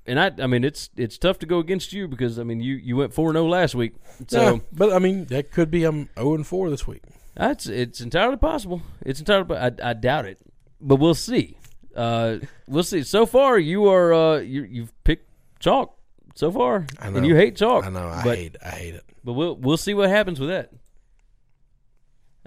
[0.07, 2.75] and I, I mean, it's it's tough to go against you because I mean, you
[2.75, 3.95] you went four zero last week,
[4.29, 7.03] so yeah, but I mean that could be I'm 0 and 4 this week.
[7.35, 8.83] that's it's entirely possible.
[9.01, 10.39] It's entirely, po- I, I doubt it,
[10.81, 11.57] but we'll see.
[11.97, 13.03] Uh, we'll see.
[13.03, 15.27] So far, you are uh, you you've picked
[15.61, 15.97] chalk
[16.35, 17.17] so far, I know.
[17.19, 17.87] and you hate chalk.
[17.87, 18.07] I know.
[18.09, 18.57] I but, hate.
[18.63, 19.05] I hate it.
[19.25, 20.71] but we'll we'll see what happens with that.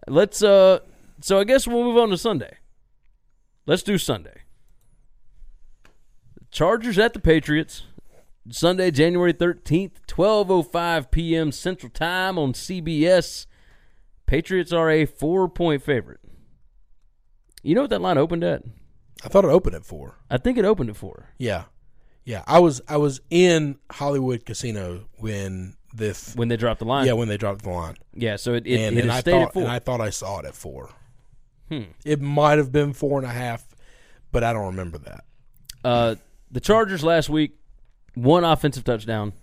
[0.08, 0.80] Let's uh,
[1.22, 2.58] so I guess we'll move on to Sunday.
[3.66, 4.44] Let's do Sunday.
[6.52, 7.84] Chargers at the Patriots.
[8.50, 11.52] Sunday, January 13th, 12:05 p.m.
[11.52, 13.46] Central Time on CBS.
[14.26, 16.20] Patriots are a four point favorite.
[17.62, 18.64] You know what that line opened at?
[19.24, 20.20] I thought it opened at four.
[20.30, 21.30] I think it opened at four.
[21.38, 21.66] Yeah,
[22.24, 22.44] yeah.
[22.48, 26.36] I was I was in Hollywood Casino when this.
[26.36, 27.06] when they dropped the line.
[27.06, 28.38] yeah, when they dropped the line, yeah.
[28.38, 29.64] So it it, and, it and I thought at four.
[29.64, 30.90] and I thought I saw it at four.
[31.70, 31.84] Hmm.
[32.06, 33.66] It might have been four and a half,
[34.32, 35.26] but I don't remember that.
[35.84, 36.16] Uh,
[36.52, 37.58] the Chargers last week,
[38.16, 39.34] one offensive touchdown.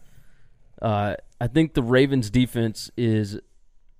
[0.80, 3.38] Uh, I think the Ravens defense is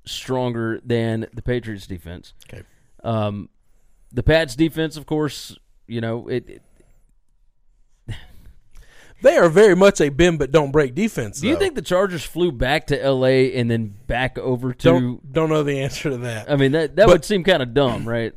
[0.05, 2.35] stronger than the Patriots defense.
[2.49, 2.63] Okay.
[3.03, 3.49] Um,
[4.13, 5.57] the Pats defense, of course,
[5.87, 6.49] you know it.
[6.49, 6.63] it
[9.25, 11.41] They are very much a bend but don't break defense.
[11.41, 11.59] do you though.
[11.61, 13.55] think the Chargers flew back to L.A.
[13.55, 14.85] and then back over to?
[14.85, 16.51] Don't don't know the answer to that.
[16.51, 18.33] I mean that that But- would seem kind of dumb, right?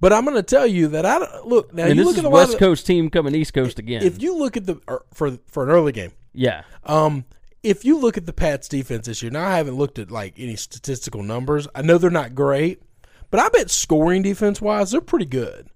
[0.00, 1.84] But I'm going to tell you that I don't, look now.
[1.84, 4.02] and you this look is at the West West Coast team coming East Coast again.
[4.02, 7.24] If you look at the or for for an early game, yeah, um,
[7.62, 10.34] if you look at the Pats defense this year, now I haven't looked at like
[10.36, 11.68] any statistical numbers.
[11.74, 12.82] I know they're not great,
[13.30, 15.70] but I bet scoring defense wise, they're pretty good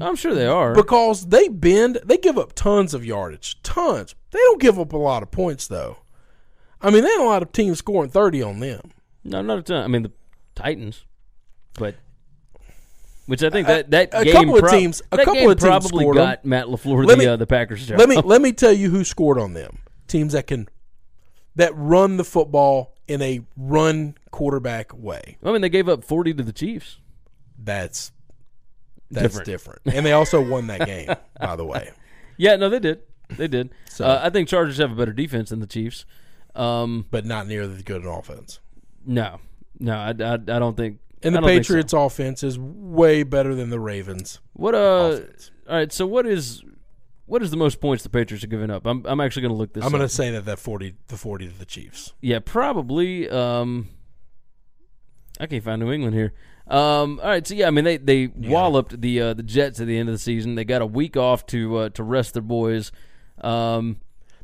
[0.00, 0.74] I'm sure they are.
[0.74, 1.98] because they bend.
[2.04, 4.14] They give up tons of yardage, tons.
[4.30, 5.98] They don't give up a lot of points though.
[6.80, 8.92] I mean, they had a lot of teams scoring thirty on them.
[9.24, 9.84] No, not a ton.
[9.84, 10.12] I mean the
[10.54, 11.04] Titans,
[11.74, 11.94] but
[13.26, 15.68] which I think that that a game couple of teams- a couple game of teams
[15.68, 17.98] probably got Matt Lafleur Let the me- uh, the Packers job.
[17.98, 19.78] Let me let me tell you who scored on them.
[20.08, 20.68] Teams that can
[21.54, 25.36] that run the football in a run quarterback way.
[25.44, 26.98] I mean they gave up forty to the Chiefs.
[27.58, 28.10] That's
[29.12, 29.46] that's Different.
[29.46, 29.80] different.
[29.96, 31.90] And they also won that game, by the way.
[32.38, 33.02] Yeah, no, they did.
[33.36, 33.70] They did.
[33.90, 36.06] So- uh, I think Chargers have a better defense than the Chiefs.
[36.56, 38.58] Um, But not nearly as good an offense.
[39.06, 39.38] no,
[39.78, 40.98] no, I, I, I don't think.
[41.22, 41.54] And the don't so.
[41.58, 44.40] Patriots offense is way better than the Ravens.
[44.54, 44.78] What uh?
[45.20, 45.50] offense.
[45.68, 45.92] All right.
[45.92, 46.62] So what is
[47.26, 48.86] what is the most points the Patriots are giving up?
[48.86, 49.84] I'm I'm actually going to look this.
[49.84, 52.12] I'm going to say that that 40 the 40 to the Chiefs.
[52.20, 53.28] Yeah, probably.
[53.28, 53.88] Um,
[55.38, 56.32] I can't find New England here.
[56.66, 59.86] Um, all right, so yeah, I mean they they walloped the uh, the Jets at
[59.86, 60.54] the end of the season.
[60.54, 62.92] They got a week off to uh, to rest their boys.
[63.40, 63.98] Um,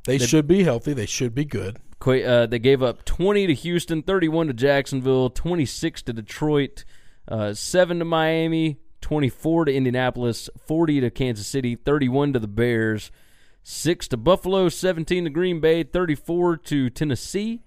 [0.04, 0.94] They, should be healthy.
[0.94, 1.78] They should be good.
[2.00, 6.84] Qu- uh, they gave up 20 to Houston, 31 to Jacksonville, 26 to Detroit,
[7.28, 13.10] uh, 7 to Miami, 24 to Indianapolis, 40 to Kansas City, 31 to the Bears,
[13.62, 17.62] 6 to Buffalo, 17 to Green Bay, 34 to Tennessee,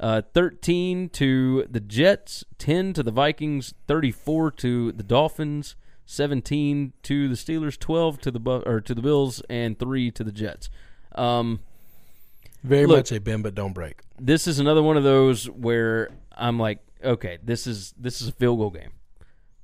[0.00, 5.76] uh, 13 to the Jets, 10 to the Vikings, 34 to the Dolphins,
[6.06, 10.24] 17 to the Steelers, 12 to the Bu- or to the Bills, and 3 to
[10.24, 10.68] the Jets.
[11.14, 11.60] Um,
[12.62, 14.00] Very Look- much a bend but don't break.
[14.20, 18.32] this is another one of those where I'm like, okay, this is this is a
[18.32, 18.92] field goal game.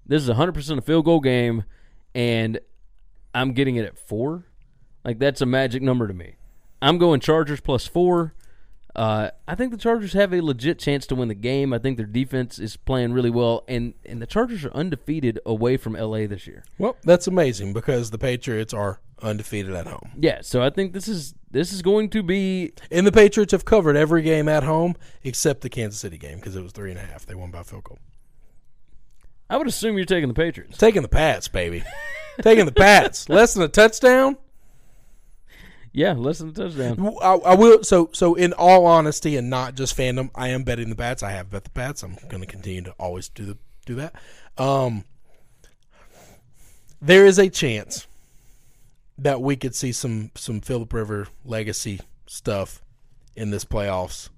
[0.06, 1.64] This is 100% a field goal game,
[2.14, 2.58] and
[3.34, 4.44] I'm getting it at four.
[5.04, 6.34] Like that's a magic number to me.
[6.82, 8.34] I'm going Chargers plus four.
[8.94, 11.72] Uh, I think the Chargers have a legit chance to win the game.
[11.72, 15.76] I think their defense is playing really well, and and the Chargers are undefeated away
[15.76, 16.64] from LA this year.
[16.78, 20.12] Well, that's amazing because the Patriots are undefeated at home.
[20.18, 23.64] Yeah, so I think this is this is going to be And the Patriots have
[23.64, 26.98] covered every game at home except the Kansas City game because it was three and
[26.98, 27.26] a half.
[27.26, 27.98] They won by field goal.
[29.48, 30.78] I would assume you're taking the Patriots.
[30.78, 31.82] Taking the Pats, baby.
[32.40, 33.28] Taking the Pats.
[33.28, 34.36] Less than a touchdown.
[35.92, 37.16] Yeah, less than a touchdown.
[37.20, 37.82] I, I will.
[37.82, 41.22] So, so in all honesty, and not just fandom, I am betting the bats.
[41.22, 42.02] I have bet the bats.
[42.02, 44.14] I'm going to continue to always do the do that.
[44.56, 45.04] Um,
[47.02, 48.06] there is a chance
[49.18, 52.82] that we could see some some Philip River legacy stuff
[53.34, 54.28] in this playoffs,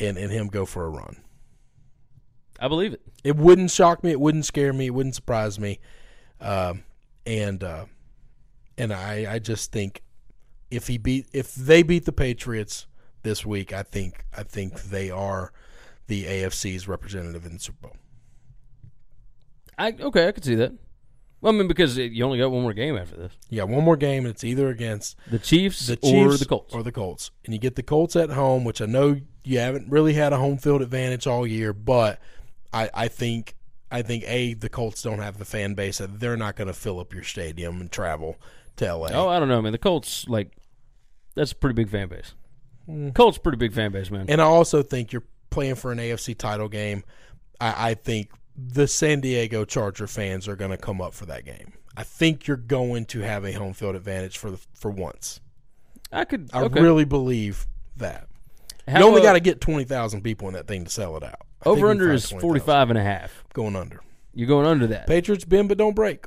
[0.00, 1.16] and and him go for a run.
[2.58, 3.02] I believe it.
[3.24, 4.10] It wouldn't shock me.
[4.10, 4.86] It wouldn't scare me.
[4.86, 5.80] It wouldn't surprise me.
[6.40, 6.84] Um,
[7.26, 7.84] and uh,
[8.78, 10.02] and I I just think
[10.72, 12.86] if he beat if they beat the Patriots
[13.22, 15.52] this week, I think I think they are
[16.06, 17.96] the AFC's representative in the Super Bowl.
[19.78, 20.72] I okay, I could see that.
[21.40, 23.32] Well, I mean, because it, you only got one more game after this.
[23.50, 26.72] Yeah, one more game, it's either against The Chiefs, the Chiefs or the Colts.
[26.72, 29.90] or the Colts, and you get the Colts at home, which I know you haven't
[29.90, 32.20] really had a home field advantage all year, but
[32.72, 33.56] I, I think
[33.90, 36.74] I think a the Colts don't have the fan base that they're not going to
[36.74, 38.38] fill up your stadium and travel
[38.76, 39.08] to LA.
[39.12, 39.72] oh, I don't know, man.
[39.72, 40.50] The Colts, like,
[41.34, 42.34] that's a pretty big fan base.
[43.14, 44.26] Colts, pretty big fan base, man.
[44.28, 47.04] And I also think you're playing for an AFC title game.
[47.60, 51.44] I, I think the San Diego Charger fans are going to come up for that
[51.44, 51.72] game.
[51.96, 55.40] I think you're going to have a home field advantage for the, for once.
[56.10, 56.50] I could.
[56.52, 56.80] I okay.
[56.80, 57.66] really believe
[57.96, 58.28] that.
[58.88, 61.22] How, you only uh, got to get 20,000 people in that thing to sell it
[61.22, 61.40] out.
[61.64, 62.40] I over under is 20,000.
[62.40, 63.44] 45 and a half.
[63.52, 64.00] Going under.
[64.34, 65.06] You're going under that.
[65.06, 66.26] Patriots bend but don't break.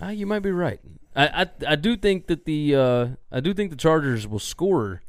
[0.00, 0.80] Ah, you might be right.
[1.18, 5.02] I, I I do think that the uh, I do think the Chargers will score,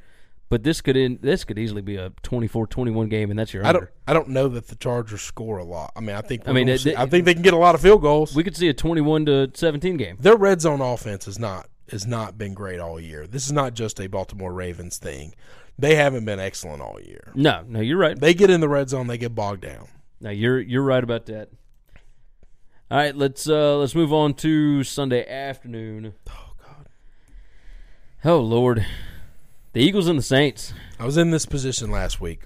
[0.50, 3.70] But this could end, this could easily be a 24-21 game, and that's your I
[3.70, 3.80] under.
[3.82, 3.90] don't.
[4.08, 5.92] I don't know that the Chargers score a lot.
[5.96, 6.48] I mean, I think.
[6.48, 8.36] I mean, it- see- I think they can get a lot of field goals.
[8.36, 10.18] We could see a twenty-one to seventeen game.
[10.20, 13.28] Their red zone offense is not has not been great all year.
[13.28, 15.34] This is not just a Baltimore Ravens thing.
[15.78, 17.32] They haven't been excellent all year.
[17.36, 18.20] No, no, you're right.
[18.20, 19.88] They get in the red zone, they get bogged down.
[20.22, 21.50] No, you're you're right about that.
[22.92, 26.16] All right, let's uh let's move on to Sunday afternoon.
[26.28, 26.88] Oh God.
[28.26, 28.84] Oh Lord,
[29.74, 30.74] the Eagles and the Saints.
[30.98, 32.46] I was in this position last week.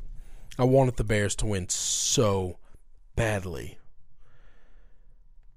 [0.59, 2.57] I wanted the Bears to win so
[3.15, 3.77] badly.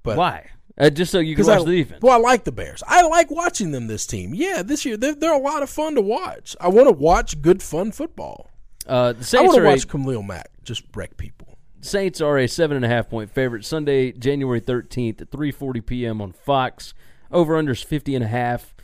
[0.04, 0.50] But Why?
[0.78, 2.00] Uh, just so you can watch I, the defense.
[2.00, 2.84] Well, I like the Bears.
[2.86, 3.88] I like watching them.
[3.88, 6.54] This team, yeah, this year they're, they're a lot of fun to watch.
[6.60, 8.50] I want to watch good, fun football.
[8.86, 11.55] Uh, the I want to watch a, Khalil Mack just wreck people.
[11.86, 13.64] Saints are a seven and a half point favorite.
[13.64, 16.20] Sunday, January thirteenth at three forty p.m.
[16.20, 16.94] on Fox.
[17.30, 18.74] Over unders fifty and a half.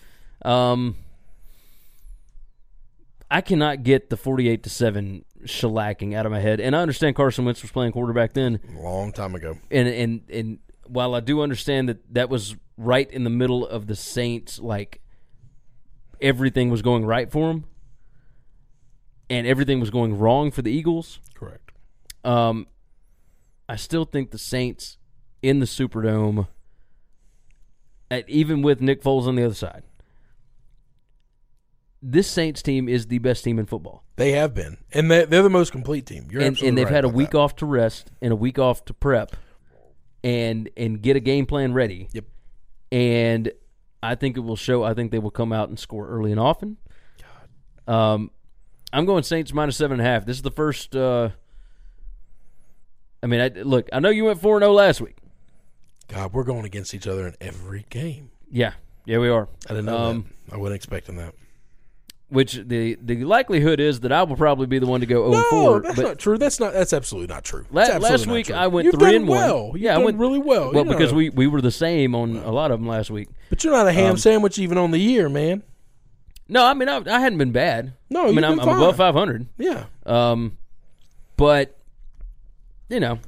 [0.45, 0.97] Um,
[3.31, 7.17] I cannot get the forty-eight to seven shellacking out of my head, and I understand
[7.17, 8.61] Carson Wentz was playing quarterback then.
[8.77, 9.59] Long time ago.
[9.71, 13.87] and and and while I do understand that that was right in the middle of
[13.87, 15.01] the Saints, like
[16.21, 17.65] everything was going right for them,
[19.31, 21.21] and everything was going wrong for the Eagles.
[21.35, 21.73] Correct.
[22.25, 22.67] Um,
[23.68, 24.98] I still think the Saints
[25.42, 26.48] in the Superdome,
[28.11, 29.83] at, even with Nick Foles on the other side,
[32.03, 35.42] this Saints team is the best team in football, They have been, and they, they're
[35.42, 36.27] the most complete team.
[36.31, 37.38] You're and, and they've right had a week that.
[37.38, 39.37] off to rest and a week off to prep,
[40.25, 42.09] and and get a game plan ready.
[42.12, 42.25] Yep.
[42.90, 43.53] and
[44.03, 44.83] I think it will show.
[44.83, 46.77] I think they will come out and score early and often.
[47.87, 48.33] Um,
[48.92, 50.27] I'm going Saints minus seven and a half.
[50.27, 50.96] This is the first.
[50.96, 51.31] Uh,
[53.23, 55.17] I mean, I, look, I know you went four and zero last week.
[56.09, 58.31] God, we're going against each other in every game.
[58.51, 58.73] Yeah,
[59.07, 59.49] yeah, we are.
[59.67, 60.55] I didn't know Um, that.
[60.55, 61.35] I wasn't expecting that.
[62.29, 65.33] Which the the likelihood is that I will probably be the one to go No,
[65.33, 65.81] 0 4.
[65.81, 66.39] that's but not true.
[66.39, 66.73] That's not.
[66.73, 67.67] That's absolutely not true.
[67.71, 68.55] la- absolutely last not week true.
[68.55, 69.39] I went You've three and one.
[69.39, 69.71] well.
[69.75, 70.73] You've yeah, I went really well.
[70.73, 73.29] Well, You because we we were the same on a lot of them last week.
[73.51, 75.63] But you're not a Um, ham sandwich even on the year, man.
[76.49, 77.93] No, I mean I, I hadn't been bad.
[78.09, 79.47] No, I mean I'm, I'm above 500.
[79.59, 79.85] Yeah.
[80.07, 80.57] Um,
[81.37, 81.79] but
[82.92, 83.18] you know,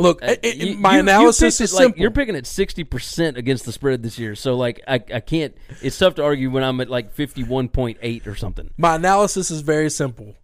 [0.00, 2.00] Look, Uh, it- it- you- my you- you analysis picked is it, like, simple.
[2.02, 5.56] You're picking at sixty percent against the spread this year, so like I, I can't.
[5.82, 8.70] It's tough to argue when I'm at like fifty one point eight or something.
[8.76, 10.36] My analysis is very simple.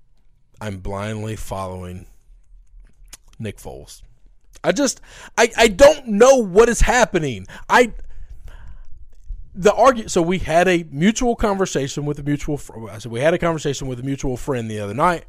[0.60, 2.06] I'm blindly following
[3.38, 4.02] Nick Foles.
[4.64, 5.00] I just
[5.38, 7.46] I I don't know what is happening.
[7.68, 7.92] I
[9.54, 10.10] the argument.
[10.10, 13.86] so we had a mutual conversation with a mutual I said we had a conversation
[13.86, 15.26] with a mutual friend the other night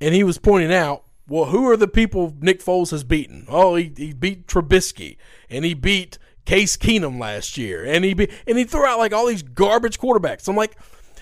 [0.00, 3.46] and he was pointing out well who are the people Nick Foles has beaten?
[3.48, 5.16] Oh, he, he beat Trubisky
[5.48, 9.12] and he beat Case Keenum last year and he be, and he threw out like
[9.12, 10.48] all these garbage quarterbacks.
[10.48, 10.76] I'm like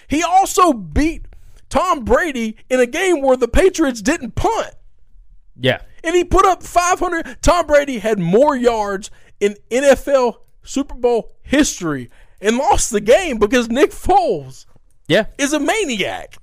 [0.08, 1.26] he also beat
[1.68, 4.74] Tom Brady in a game where the Patriots didn't punt.
[5.58, 7.38] Yeah, And he put up 500.
[7.40, 13.68] Tom Brady had more yards in NFL Super Bowl history and lost the game because
[13.70, 14.66] Nick Foles
[15.08, 15.26] yeah.
[15.38, 16.36] is a maniac.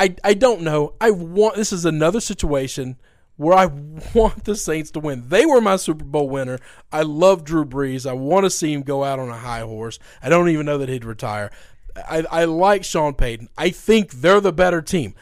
[0.00, 0.94] I, I don't know.
[0.98, 2.96] I want this is another situation
[3.36, 3.66] where I
[4.14, 5.28] want the Saints to win.
[5.28, 6.58] They were my Super Bowl winner.
[6.90, 8.08] I love Drew Brees.
[8.08, 9.98] I want to see him go out on a high horse.
[10.22, 11.50] I don't even know that he'd retire.
[11.96, 13.50] I, I like Sean Payton.
[13.58, 15.14] I think they're the better team.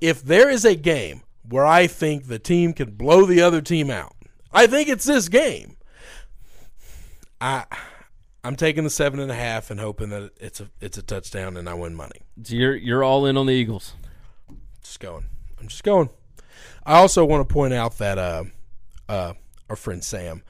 [0.00, 3.90] If there is a game where I think the team can blow the other team
[3.90, 4.16] out,
[4.50, 5.76] I think it's this game.
[7.38, 7.66] I
[8.44, 11.58] I'm taking the seven and a half and hoping that it's a it's a touchdown
[11.58, 12.22] and I win money.
[12.44, 13.92] So you're you're all in on the Eagles.
[14.92, 15.24] Just going.
[15.58, 16.10] I'm just going.
[16.84, 18.44] I also want to point out that uh,
[19.08, 19.32] uh,
[19.70, 20.42] our friend Sam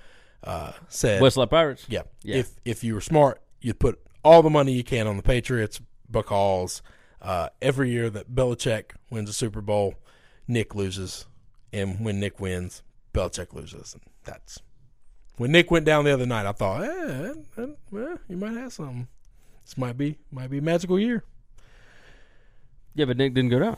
[0.43, 1.87] uh, said, Westlaw Pirates.
[1.89, 2.39] yeah, Yeah.
[2.39, 5.81] if if you were smart, you'd put all the money you can on the Patriots
[6.11, 6.83] because
[7.21, 9.95] uh, every year that Belichick wins a Super Bowl,
[10.49, 11.27] Nick loses,
[11.73, 12.83] and when Nick wins,
[13.15, 14.59] Belichick loses, and that's
[15.37, 16.47] when Nick went down the other night.
[16.47, 19.07] I thought, eh, eh, well, you might have something.
[19.65, 21.23] This might be might be a magical year.
[22.97, 23.77] Yeah, but Nick didn't go down.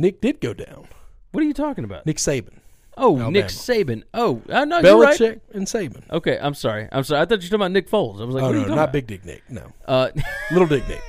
[0.00, 0.88] Nick did go down.
[1.32, 2.06] What are you talking about?
[2.06, 2.58] Nick Saban,
[2.96, 3.30] oh, Alabama.
[3.32, 4.02] Nick Saban.
[4.14, 5.18] Oh, uh, no, you're right.
[5.18, 6.08] Belichick, and Saban.
[6.10, 6.88] Okay, I'm sorry.
[6.90, 7.20] I'm sorry.
[7.20, 8.20] I thought you were talking about Nick Foles.
[8.20, 8.92] I was like, Oh what are no, you talking not about?
[8.94, 9.42] Big Dick Nick.
[9.50, 10.08] No, Uh,
[10.50, 11.02] Little Dick Nick.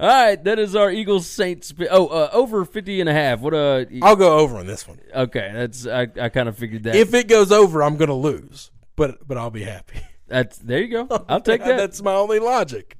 [0.00, 1.74] all right, that is our Eagles Saints.
[1.90, 3.40] Oh, uh, over 50 and a half.
[3.40, 5.00] What uh I'll go over on this one.
[5.14, 6.94] Okay, that's I, I kind of figured that.
[6.96, 10.00] If it goes over, I'm going to lose, but but I'll be happy.
[10.28, 11.24] that's there you go.
[11.28, 11.76] I'll take that.
[11.76, 12.96] That's my only logic.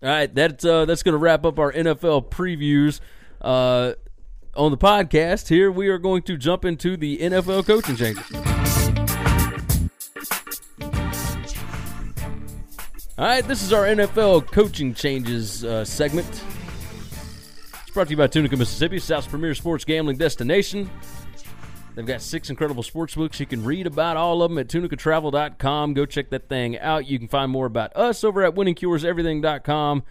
[0.00, 3.00] All right, that's uh, that's going to wrap up our NFL previews
[3.42, 3.94] uh,
[4.54, 5.48] on the podcast.
[5.48, 8.24] Here we are going to jump into the NFL coaching changes.
[13.18, 16.28] All right, this is our NFL coaching changes uh, segment.
[17.82, 20.88] It's brought to you by Tunica, Mississippi, South's premier sports gambling destination.
[21.98, 23.40] They've got six incredible sports books.
[23.40, 25.94] You can read about all of them at tunicatravel.com.
[25.94, 27.08] Go check that thing out.
[27.08, 30.04] You can find more about us over at winningcureseverything.com.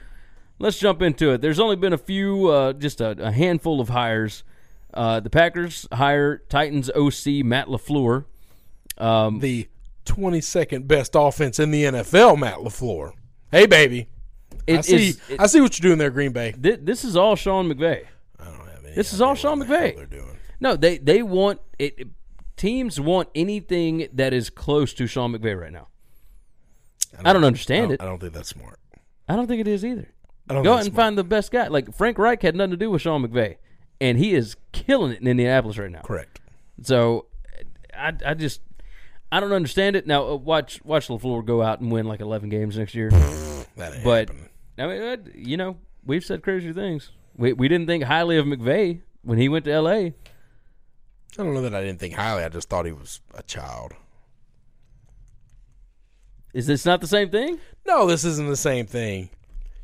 [0.59, 1.39] Let's jump into it.
[1.39, 4.43] There's only been a few, uh, just a, a, handful of hires.
[4.93, 8.25] Uh, the Packers hire Titans OC Matt LaFleur.
[8.97, 9.69] Um, the
[10.03, 13.13] 22nd best offense in the NFL, Matt LaFleur.
[13.49, 14.09] Hey, baby.
[14.65, 16.51] It, I, see, it, I see what you're doing there, Green Bay.
[16.51, 18.03] Th- this is all Sean McVay.
[18.37, 18.93] I don't have any.
[18.93, 19.95] This is all Sean McVay.
[19.95, 20.36] They're doing.
[20.59, 22.07] No, they they want it.
[22.55, 25.87] Teams want anything that is close to Sean McVay right now.
[27.13, 28.01] I don't, I don't understand I don't, it.
[28.01, 28.79] I don't think that's smart.
[29.29, 30.11] I don't think it is either.
[30.47, 30.95] Go out and smart.
[30.95, 31.67] find the best guy.
[31.67, 33.57] Like Frank Reich had nothing to do with Sean McVay,
[34.01, 36.01] and he is killing it in Indianapolis right now.
[36.01, 36.39] Correct.
[36.81, 37.25] So,
[37.93, 38.61] I I just
[39.31, 40.07] I don't understand it.
[40.07, 43.09] Now uh, watch watch Lafleur go out and win like eleven games next year.
[43.75, 44.49] that but happening.
[44.77, 47.11] I mean, you know, we've said crazy things.
[47.35, 50.13] We we didn't think highly of McVay when he went to L.A.
[51.37, 52.43] I don't know that I didn't think highly.
[52.43, 53.93] I just thought he was a child.
[56.53, 57.59] Is this not the same thing?
[57.85, 59.29] No, this isn't the same thing.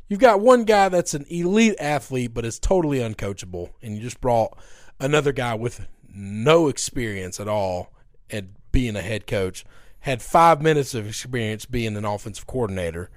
[0.08, 4.20] You've got one guy that's an elite athlete, but is totally uncoachable, and you just
[4.20, 4.58] brought
[4.98, 7.92] another guy with no experience at all
[8.30, 9.64] at being a head coach,
[10.00, 13.10] had five minutes of experience being an offensive coordinator.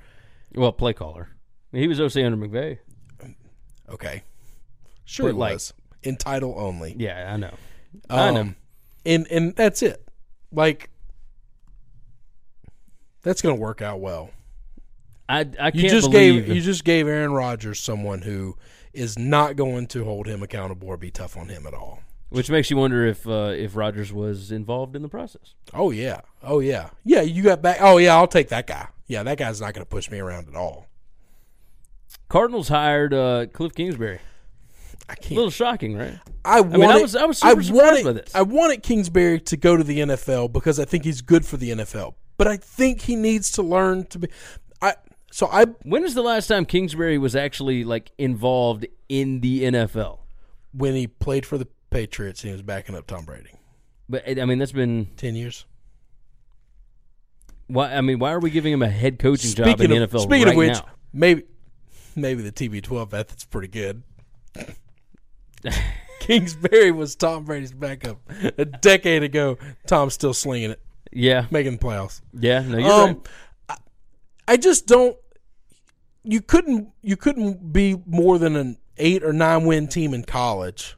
[0.53, 1.29] Well, play caller.
[1.71, 2.77] He was OC under McVay.
[3.89, 4.23] Okay,
[5.05, 5.73] sure but he like, was
[6.03, 6.95] in title only.
[6.97, 7.53] Yeah, I know.
[8.09, 8.53] Um, I know.
[9.05, 10.07] And and that's it.
[10.51, 10.89] Like
[13.23, 14.29] that's going to work out well.
[15.29, 18.55] I, I can't you just believe gave you just gave Aaron Rodgers someone who
[18.93, 22.01] is not going to hold him accountable or be tough on him at all.
[22.29, 25.53] Which makes you wonder if uh, if Rodgers was involved in the process.
[25.73, 27.21] Oh yeah, oh yeah, yeah.
[27.21, 27.77] You got back.
[27.79, 28.87] Oh yeah, I'll take that guy.
[29.07, 30.87] Yeah, that guy's not going to push me around at all.
[32.27, 34.19] Cardinals hired uh, Cliff Kingsbury.
[35.09, 35.31] I can't.
[35.31, 36.19] A little shocking, right?
[36.43, 38.35] I, wanted, I mean, I was I was super I surprised wanted, this.
[38.35, 41.71] I wanted Kingsbury to go to the NFL because I think he's good for the
[41.71, 42.15] NFL.
[42.37, 44.29] But I think he needs to learn to be.
[44.81, 44.95] I
[45.31, 45.65] so I.
[45.83, 50.19] When is the last time Kingsbury was actually like involved in the NFL?
[50.73, 53.51] When he played for the Patriots, and he was backing up Tom Brady.
[54.09, 55.65] But I mean, that's been ten years.
[57.67, 57.93] Why?
[57.93, 60.11] I mean, why are we giving him a head coaching speaking job in the of,
[60.11, 60.21] NFL?
[60.21, 60.85] Speaking right of which, now?
[61.13, 61.43] maybe
[62.15, 64.03] maybe the TB12 method's pretty good.
[66.19, 68.19] Kingsbury was Tom Brady's backup
[68.57, 69.57] a decade ago.
[69.85, 70.81] Tom's still slinging it.
[71.11, 72.21] Yeah, making the playoffs.
[72.33, 73.27] Yeah, no, you're um, right.
[73.69, 73.75] I,
[74.49, 75.17] I just don't.
[76.23, 76.89] You couldn't.
[77.01, 80.97] You couldn't be more than an eight or nine win team in college.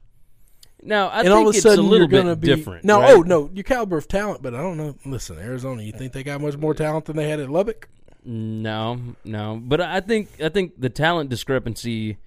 [0.82, 2.86] Now, I and think all of a sudden it's a little bit be, different.
[2.86, 3.16] No, right?
[3.16, 4.96] oh no, your caliber of talent, but I don't know.
[5.06, 7.90] Listen, Arizona, you think they got much more talent than they had at Lubbock?
[8.24, 12.18] No, no, but I think I think the talent discrepancy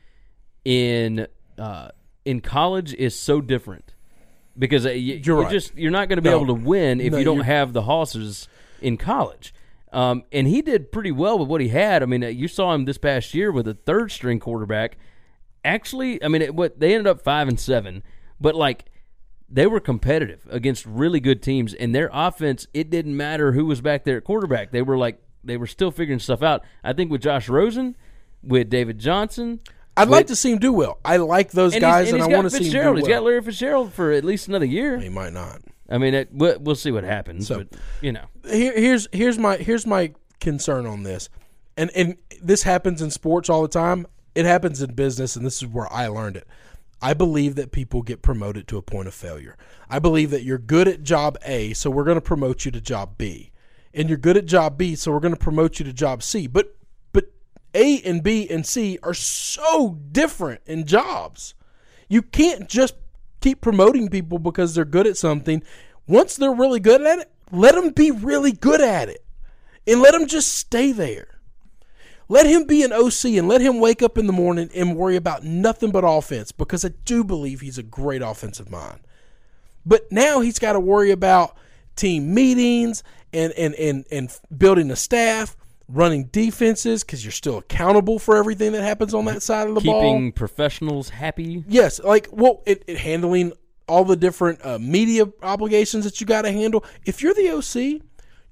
[0.65, 1.27] in
[1.59, 1.89] uh,
[2.25, 3.95] in college is so different
[4.59, 5.51] because uh, you, you're, right.
[5.51, 6.37] just you're not going to be no.
[6.37, 8.49] able to win if no, you don't have the horses
[8.81, 9.55] in college.
[9.93, 12.03] Um, and he did pretty well with what he had.
[12.03, 14.97] I mean, uh, you saw him this past year with a third string quarterback.
[15.65, 18.03] Actually, I mean, it, what they ended up five and seven,
[18.41, 18.87] but like
[19.49, 22.67] they were competitive against really good teams, and their offense.
[22.73, 24.73] It didn't matter who was back there at quarterback.
[24.73, 26.65] They were like they were still figuring stuff out.
[26.83, 27.97] I think with Josh Rosen,
[28.43, 29.61] with David Johnson,
[29.97, 30.99] I'd like to see him do well.
[31.05, 32.95] I like those and guys, and, and, I want to see him do well.
[32.95, 34.99] He's got Larry Fitzgerald for at least another year.
[34.99, 35.63] He might not.
[35.89, 37.47] I mean, it, we'll, we'll, see what happens.
[37.47, 37.69] So, but
[38.01, 41.29] you know, here, here's here's my here's my concern on this,
[41.77, 44.07] and and this happens in sports all the time.
[44.35, 46.49] It happens in business, and this is where I learned it.
[47.03, 49.59] I believe that people get promoted to a point of failure.
[49.91, 52.81] I believe that you're good at job A, so we're going to promote you to
[52.81, 53.51] job B.
[53.93, 56.47] And you're good at job B, so we're going to promote you to job C.
[56.47, 56.77] But
[57.75, 61.55] a and B and C are so different in jobs.
[62.09, 62.95] You can't just
[63.41, 65.63] keep promoting people because they're good at something.
[66.07, 69.25] Once they're really good at it, let them be really good at it
[69.87, 71.29] and let them just stay there.
[72.29, 75.17] Let him be an OC and let him wake up in the morning and worry
[75.17, 79.01] about nothing but offense because I do believe he's a great offensive mind.
[79.85, 81.57] But now he's got to worry about
[81.97, 83.03] team meetings
[83.33, 85.57] and, and, and, and building a staff
[85.93, 89.81] running defenses because you're still accountable for everything that happens on that side of the
[89.81, 90.13] Keeping ball.
[90.15, 91.65] Keeping professionals happy.
[91.69, 93.53] Yes, like well, it, it handling
[93.89, 96.85] all the different uh, media obligations that you got to handle.
[97.05, 98.03] If you're the OC,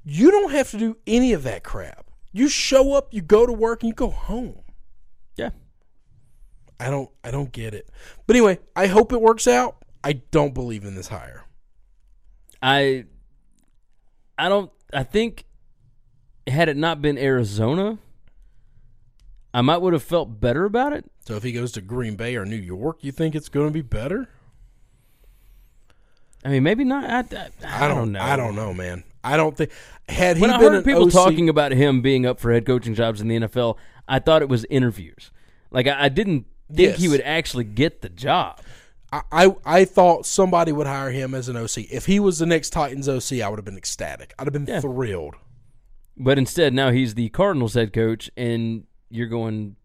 [0.04, 2.06] you don't have to do any of that crap.
[2.32, 4.60] You show up, you go to work, and you go home.
[5.36, 5.50] Yeah.
[6.78, 7.88] I don't I don't get it.
[8.26, 9.76] But anyway, I hope it works out.
[10.02, 11.44] I don't believe in this hire.
[12.62, 13.04] I
[14.38, 15.44] I don't I think
[16.46, 17.98] had it not been Arizona,
[19.52, 21.10] I might would have felt better about it.
[21.26, 23.72] So if he goes to Green Bay or New York, you think it's going to
[23.72, 24.28] be better?
[26.44, 27.04] I mean, maybe not.
[27.04, 28.20] I, I, I don't know.
[28.20, 29.04] I don't know, man.
[29.22, 29.70] I don't think
[30.08, 32.64] had he When I been heard people OC talking about him being up for head
[32.64, 33.76] coaching jobs in the NFL,
[34.08, 35.30] I thought it was interviews.
[35.70, 38.60] Like I, didn't think he would actually get the job.
[39.12, 41.90] I, I I thought somebody would hire him as an OC.
[41.90, 44.32] If he was the next Titans OC, I would have been ecstatic.
[44.38, 44.80] I'd have been Yeah.
[44.80, 45.34] thrilled.
[46.16, 49.76] But instead, now he's the Cardinals head coach, and you're going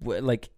[0.00, 0.50] like.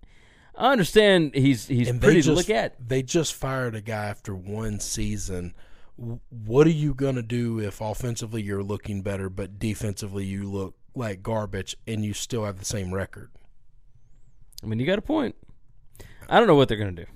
[0.56, 2.86] I understand he's he's and pretty they to look at.
[2.86, 5.54] They just fired a guy after one season.
[5.96, 10.74] What are you going to do if offensively you're looking better, but defensively you look
[10.94, 13.30] like garbage and you still have the same record?
[14.62, 15.34] I mean, you got a point.
[16.28, 17.10] I don't know what they're going to do,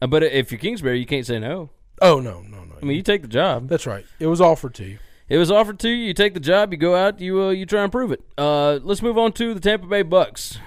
[0.00, 1.70] Uh, but if you're Kingsbury, you can't say no.
[2.00, 2.76] Oh no, no, no.
[2.80, 3.68] I mean, you take the job.
[3.68, 4.06] That's right.
[4.20, 4.98] It was offered to you.
[5.28, 6.06] It was offered to you.
[6.06, 6.72] You take the job.
[6.72, 7.20] You go out.
[7.20, 8.22] You uh, you try and prove it.
[8.38, 10.58] Uh, let's move on to the Tampa Bay Bucks.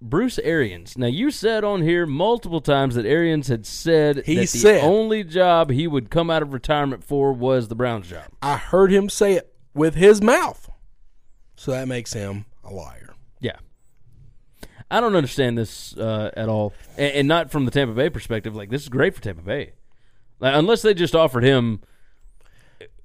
[0.00, 0.98] Bruce Arians.
[0.98, 4.84] Now you said on here multiple times that Arians had said He that the said-
[4.84, 8.24] only job he would come out of retirement for was the Browns job.
[8.42, 10.68] I heard him say it with his mouth,
[11.56, 13.14] so that makes him a liar.
[13.40, 13.58] Yeah.
[14.90, 18.56] I don't understand this uh, at all, and, and not from the Tampa Bay perspective.
[18.56, 19.72] Like this is great for Tampa Bay,
[20.40, 21.80] like, unless they just offered him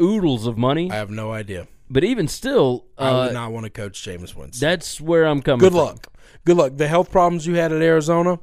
[0.01, 0.91] oodles of money.
[0.91, 1.67] I have no idea.
[1.89, 4.59] but even still, I uh, would not want to coach Jameis Winston.
[4.59, 5.59] that's where I'm coming.
[5.59, 5.77] Good from.
[5.81, 6.07] luck.
[6.45, 6.73] Good luck.
[6.77, 8.39] The health problems you had at Arizona.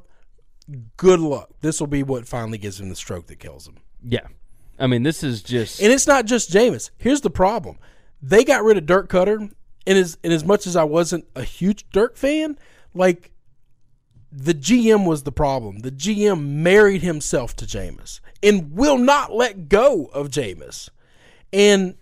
[0.97, 1.49] Good luck.
[1.61, 3.77] This will be what finally gives him the stroke that kills him.
[4.03, 4.27] Yeah,
[4.79, 6.89] I mean this is just And it's not just Jameis.
[6.97, 7.77] Here's the problem:
[8.21, 9.51] they got rid of Dirk Koetter,
[9.87, 12.57] and as and as much as I wasn't a huge Dirk fan,
[12.93, 13.31] like
[14.31, 15.79] the GM was the problem.
[15.79, 20.89] The GM married himself to Jameis and will not let go of Jameis,
[21.55, 21.95] and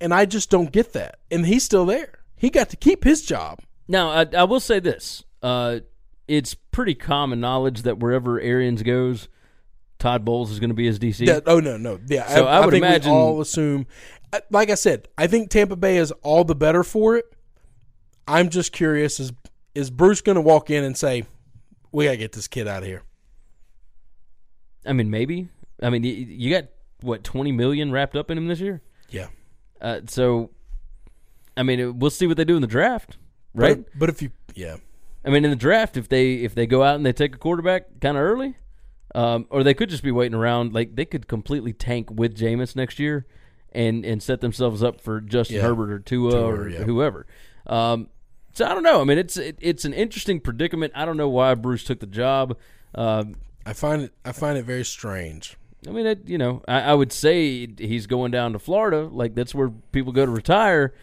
[0.00, 1.20] and I just don't get that.
[1.30, 2.18] And he's still there.
[2.36, 3.60] He got to keep his job.
[3.88, 4.10] now.
[4.10, 5.80] I, I will say this: uh,
[6.26, 9.28] it's pretty common knowledge that wherever Arians goes,
[9.98, 11.26] Todd Bowles is going to be his DC.
[11.26, 11.98] Yeah, oh no, no.
[12.06, 13.86] Yeah, So I would think imagine- we all assume.
[14.32, 17.24] uh, Like I said, I think Tampa Bay is all the better for it.
[18.26, 19.32] I'm just curious: is
[19.74, 21.24] is Bruce going to walk in and say,
[21.92, 23.02] "We got to get this kid out of here"?
[24.86, 25.48] I mean, maybe.
[25.82, 26.66] I mean, you, you got
[27.00, 28.80] what twenty million wrapped up in him this year.
[29.10, 29.28] Yeah,
[29.80, 30.50] Uh, so,
[31.56, 33.16] I mean, it- we'll see what they do in the draft,
[33.54, 33.76] right?
[33.84, 34.76] But, but if you, yeah,
[35.24, 37.38] I mean, in the draft, if they if they go out and they take a
[37.38, 38.56] quarterback kind of early,
[39.14, 40.74] um, or they could just be waiting around.
[40.74, 43.26] Like they could completely tank with Jameis next year,
[43.72, 45.62] and and set themselves up for Justin Yeah.
[45.62, 46.82] Herbert or Tua, Tua, or yeah.
[46.84, 47.26] whoever.
[47.66, 48.08] Um,
[48.52, 49.00] so I don't know.
[49.00, 50.92] I mean, it's it, it's an interesting predicament.
[50.94, 52.56] I don't know why Bruce took the job.
[52.94, 53.36] Um,
[53.66, 54.12] I find it.
[54.24, 55.56] I find it very strange.
[55.86, 59.08] I mean, it, you know, I, I would say he's going down to Florida.
[59.10, 60.94] Like that's where people go to retire.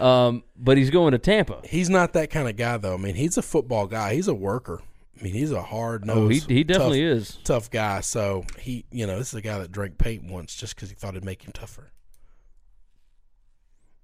[0.00, 1.60] Um, but he's going to Tampa.
[1.64, 2.94] He's not that kind of guy, though.
[2.94, 4.14] I mean, he's a football guy.
[4.14, 4.82] He's a worker.
[5.18, 6.46] I mean, he's a hard nosed.
[6.46, 7.38] Oh, he he definitely is.
[7.44, 8.00] tough guy.
[8.00, 10.96] So he, you know, this is a guy that drank paint once just because he
[10.96, 11.92] thought it'd make him tougher.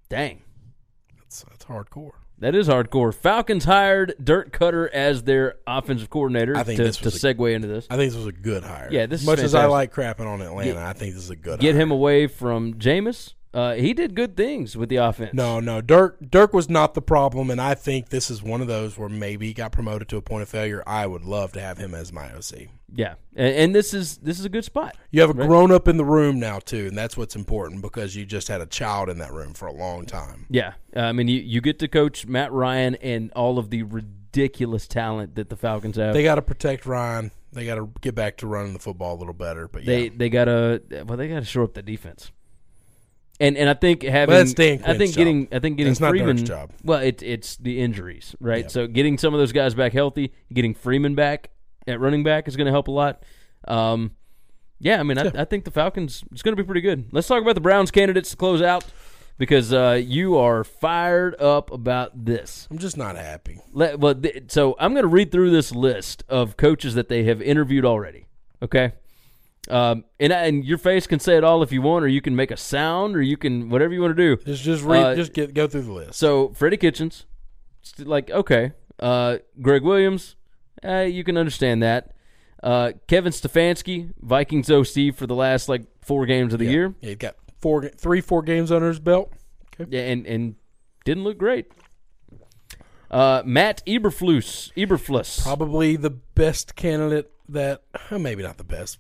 [0.08, 0.42] Dang.
[1.18, 2.12] That's that's hardcore.
[2.38, 3.14] That is hardcore.
[3.14, 7.54] Falcons hired Dirk Koetter as their offensive coordinator I think to, this to a- segue
[7.54, 7.86] into this.
[7.88, 8.88] I think this was a good hire.
[8.90, 11.60] Yeah, this much as I like crapping on Atlanta, I think this is a good.
[11.60, 11.82] Get hire.
[11.82, 13.34] him away from Jameis.
[13.54, 15.34] Uh, he did good things with the offense.
[15.34, 16.16] No, no, Dirk.
[16.30, 19.48] Dirk was not the problem, and I think this is one of those where maybe
[19.48, 20.82] he got promoted to a point of failure.
[20.86, 22.68] I would love to have him as my OC.
[22.94, 24.96] Yeah, and, and this is this is a good spot.
[25.10, 25.46] You have a Right.
[25.48, 28.60] grown up in the room now too, and that's what's important because you just had
[28.62, 30.46] a child in that room for a long time.
[30.48, 33.82] Yeah, uh, I mean you, you get to coach Matt Ryan and all of the
[33.82, 36.14] ridiculous talent that the Falcons have.
[36.14, 37.30] They got to protect Ryan.
[37.52, 39.68] They got to get back to running the football a little better.
[39.68, 42.30] But they they gotta well they gotta shore up the defense.
[43.40, 45.54] And and I think having that's Dan I think Quinn's getting job.
[45.54, 46.70] I think getting That's not Freeman Dirk's job.
[46.84, 48.68] well it it's the injuries right Yeah.
[48.68, 51.50] so getting some of those guys back healthy getting Freeman back
[51.86, 53.22] at running back is going to help a lot.
[53.66, 54.12] Um,
[54.78, 57.06] yeah, I mean I, I think the Falcons it's going to be pretty good.
[57.12, 58.84] Let's talk about the Browns candidates to close out
[59.38, 62.68] because uh, you are fired up about this.
[62.70, 63.58] I'm just not happy.
[63.72, 67.24] Let, well, th- so I'm going to read through this list of coaches that they
[67.24, 68.26] have interviewed already.
[68.62, 68.92] Okay,
[69.70, 72.34] um, and and your face can say it all if you want, or you can
[72.34, 74.42] make a sound, or you can whatever you want to do.
[74.44, 75.04] Just just read.
[75.04, 76.18] Uh, just get go through the list.
[76.18, 77.26] So Freddie Kitchens,
[77.98, 80.36] like okay, uh, Gregg Williams,
[80.84, 82.14] uh, you can understand that.
[82.62, 86.70] Uh, Kevin Stefanski, Vikings OC for the last like four games of the yeah.
[86.70, 89.32] year, yeah, he got four, three, four games under his belt.
[89.74, 89.90] Okay.
[89.96, 90.56] yeah, and and
[91.04, 91.72] didn't look great.
[93.10, 98.98] Uh, Matt Eberflus, Eberflus, Probably the best candidate that maybe not the best.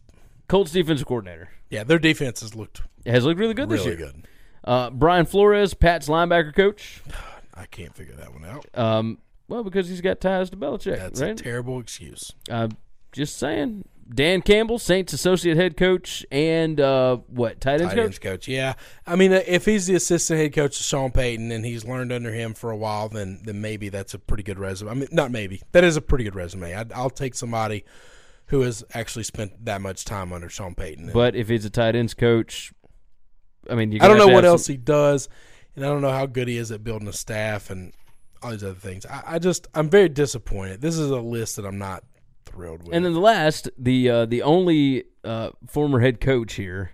[0.52, 4.12] Colts defensive coordinator, Yeah, their defense has looked has looked really good this really year.
[4.12, 4.28] good.
[4.62, 7.00] Uh, Brian Flores, Pat's linebacker coach.
[7.54, 8.66] I can't figure that one out.
[8.74, 11.30] Um, Well, because he's got ties to Belichick, That's right?
[11.30, 12.32] a terrible excuse.
[12.50, 12.68] uh,
[13.12, 13.86] just saying.
[14.14, 18.04] Dan Campbell, Saints associate head coach, and uh, what tight ends Tight coach?
[18.04, 18.46] ends coach.
[18.48, 18.74] Yeah,
[19.06, 22.12] I mean, uh, if he's the assistant head coach of Sean Payton and he's learned
[22.12, 24.90] under him for a while, then then maybe that's a pretty good resume.
[24.90, 26.74] I mean, not maybe that is a pretty good resume.
[26.74, 27.84] I'd, I'll take somebody
[28.52, 31.10] who has actually spent that much time under Sean Payton.
[31.14, 32.70] But if he's a tight ends coach,
[33.68, 35.30] I mean, you I don't know what else he does,
[35.74, 37.94] and I don't know how good he is at building a staff and
[38.42, 39.06] all these other things.
[39.06, 40.82] I, I just I'm very disappointed.
[40.82, 42.04] This is a list that I'm not
[42.44, 42.94] thrilled with.
[42.94, 46.92] And then the last, the uh, the only uh, former head coach here,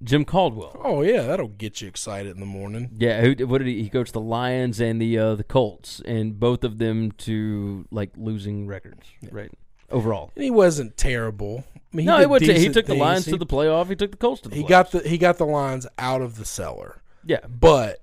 [0.00, 0.80] Jim Caldwell.
[0.84, 2.90] oh yeah, that'll get you excited in the morning.
[2.98, 3.82] Yeah, who, what did he?
[3.82, 8.10] He coached the Lions and the uh, the Colts, and both of them to like
[8.16, 9.50] losing records, right?
[9.94, 11.64] Overall, And he wasn't terrible.
[11.92, 12.94] I mean, no, he, went to, he took the.
[12.94, 13.88] Lions He- to the playoff.
[13.88, 14.68] He took the Colts to the He playoffs.
[14.68, 18.02] got the he got the Lions out of the cellar, yeah, but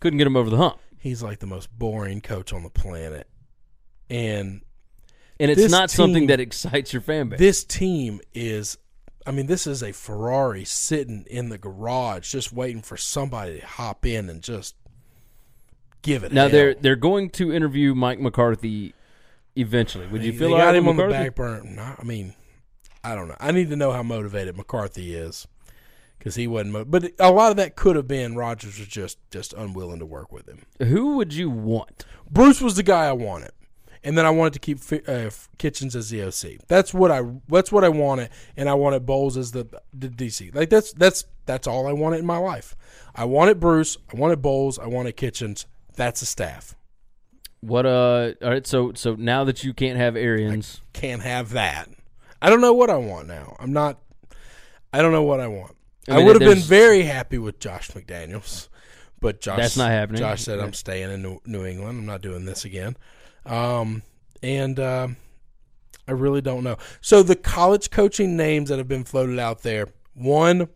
[0.00, 0.76] couldn't get him over the hump.
[0.98, 3.26] he's like the most boring coach on the planet.
[4.10, 4.60] And
[5.40, 7.38] And it's not something that excites your fan base.
[7.38, 8.76] this team is,
[9.26, 13.66] I mean, this is a Ferrari sitting in the garage, just waiting for somebody to
[13.66, 14.74] hop in and just
[16.02, 16.32] give it.
[16.32, 16.50] now hell.
[16.50, 18.94] they're they're going to interview Mike McCarthy
[19.58, 20.06] eventually.
[20.06, 21.24] Would you feel they right got him on the McCarthy?
[21.24, 21.62] back burner?
[21.64, 22.34] No, I mean,
[23.04, 23.36] I don't know.
[23.40, 25.46] I need to know how motivated McCarthy is
[26.18, 26.72] because he wasn't.
[26.72, 30.06] Mo- but a lot of that could have been Rodgers was just just unwilling to
[30.06, 30.62] work with him.
[30.88, 32.04] Who would you want?
[32.30, 33.52] Bruce was the guy I wanted,
[34.04, 36.58] and then I wanted to keep Fi- uh, Kitchens as the OC.
[36.68, 40.54] That's what I that's what I wanted, and I wanted Bowles as the, the DC.
[40.54, 42.76] Like that's that's that's all I wanted in my life.
[43.14, 43.96] I wanted Bruce.
[44.12, 44.78] I wanted Bowles.
[44.78, 45.66] I wanted Kitchens.
[45.96, 46.76] That's a staff.
[47.60, 48.32] What uh?
[48.42, 51.88] All right, so so now that you can't have Arians, Can't have that.
[52.40, 53.56] I don't know what I want now.
[53.58, 53.98] I'm not.
[54.92, 55.76] I don't know what I want.
[56.08, 58.68] I I, would have been there's- very happy with Josh McDaniels,
[59.20, 60.20] but Josh That's not happening.
[60.20, 61.98] Josh said I'm staying in New, New England.
[61.98, 62.96] I'm not doing this again.
[63.44, 64.02] Um,
[64.42, 65.16] and um
[66.06, 66.78] I really don't know.
[67.02, 70.68] So the college coaching names that have been floated out there, one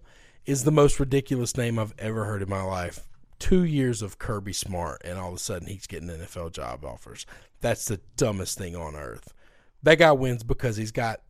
[0.45, 3.09] is the most ridiculous name I've ever heard in my life.
[3.43, 7.27] Two years of Kirby Smart, and all of a sudden he's getting NFL job offers.
[7.61, 9.35] That's the dumbest thing on earth.
[9.83, 11.23] That guy wins because he's got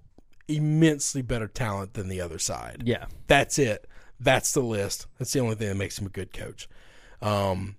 [0.46, 2.82] immensely better talent than the other side.
[2.84, 3.86] yeah, That's it.
[4.20, 5.06] That's the list.
[5.18, 6.68] That's the only thing that makes him a good coach.
[7.22, 7.76] Um,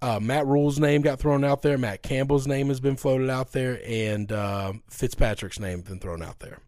[0.00, 1.76] uh, Matt Rhule's name got thrown out there.
[1.76, 6.22] Matt Campbell's name has been floated out there, and uh, Fitzpatrick's name has been thrown
[6.22, 6.58] out there.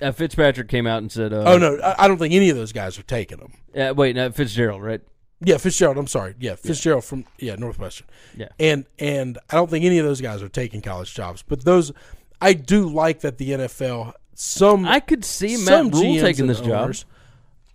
[0.00, 2.56] uh, Fitzpatrick came out and said, uh, oh no, I, I don't think any of
[2.56, 5.02] those guys are taking him." Uh, wait, no, Fitzgerald, right?
[5.40, 5.98] Yeah, Fitzgerald.
[5.98, 6.34] I'm sorry.
[6.38, 8.06] Yeah, Fitzgerald from yeah Northwestern.
[8.36, 8.48] Yeah.
[8.58, 11.42] and and I don't think any of those guys are taking college jobs.
[11.42, 11.92] But those,
[12.40, 16.60] I do like that the NFL some I could see Matt Rhule GMs taking this
[16.60, 16.94] job.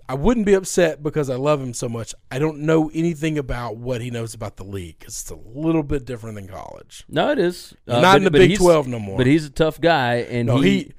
[0.07, 2.13] I wouldn't be upset because I love him so much.
[2.29, 5.83] I don't know anything about what he knows about the league because it's a little
[5.83, 7.05] bit different than college.
[7.07, 9.17] No, it is Uh, Not in the Big 12 no more.
[9.17, 10.91] But he's a tough guy, and No, he,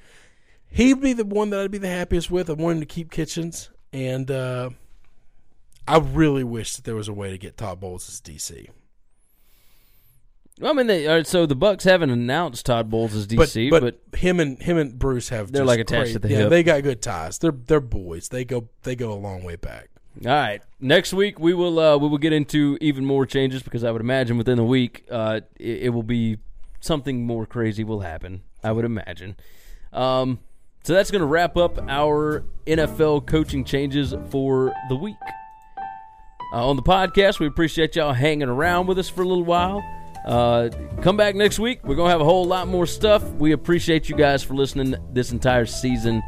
[0.66, 2.48] he he'd be the one that I'd be the happiest with.
[2.48, 4.70] I want him to keep Kitchens, and uh,
[5.86, 8.68] I really wish that there was a way to get Todd Bowles as DC.
[10.60, 13.48] Well, I mean, they, all right, so the Bucks haven't announced Todd Bowles as But,
[13.48, 16.22] DC, but, but, him and him and Bruce have They're just like attached great- at
[16.22, 16.50] the yeah, hip.
[16.50, 17.38] They got good ties.
[17.38, 18.28] They're they're boys.
[18.28, 19.88] They go they go a long way back.
[20.24, 20.62] all right.
[20.78, 24.02] Next week we will uh, we will get into even more changes because I would
[24.02, 26.36] imagine within a week uh, it, it will be
[26.80, 28.42] something more crazy will happen.
[28.62, 29.36] I would imagine.
[29.92, 30.38] Um,
[30.84, 35.16] so that's going to wrap up our NFL coaching changes for the week.
[36.52, 39.82] Uh, on the podcast, we appreciate y'all hanging around with us for a little while.
[40.26, 40.68] Uh,
[41.00, 41.80] come back next week.
[41.82, 43.24] We're going to have a whole lot more stuff.
[43.32, 46.22] We appreciate you guys for listening this entire season.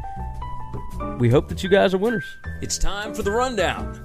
[1.19, 2.25] We hope that you guys are winners.
[2.61, 4.04] It's time for the rundown.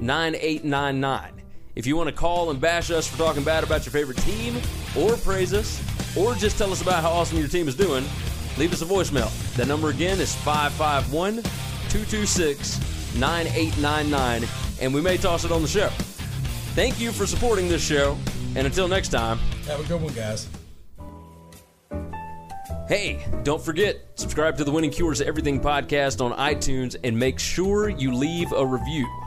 [0.00, 1.42] 9899.
[1.76, 4.60] If you want to call and bash us for talking bad about your favorite team,
[4.98, 5.80] or praise us,
[6.16, 8.04] or just tell us about how awesome your team is doing,
[8.58, 9.30] leave us a voicemail.
[9.56, 11.42] That number again is 551
[11.90, 14.48] 226 9899,
[14.80, 15.88] and we may toss it on the show.
[16.74, 18.16] Thank you for supporting this show,
[18.56, 20.48] and until next time, Have a good one, guys.
[22.88, 27.88] Hey, don't forget, subscribe to the Winning Cures Everything podcast on iTunes and make sure
[27.88, 29.06] you leave a review.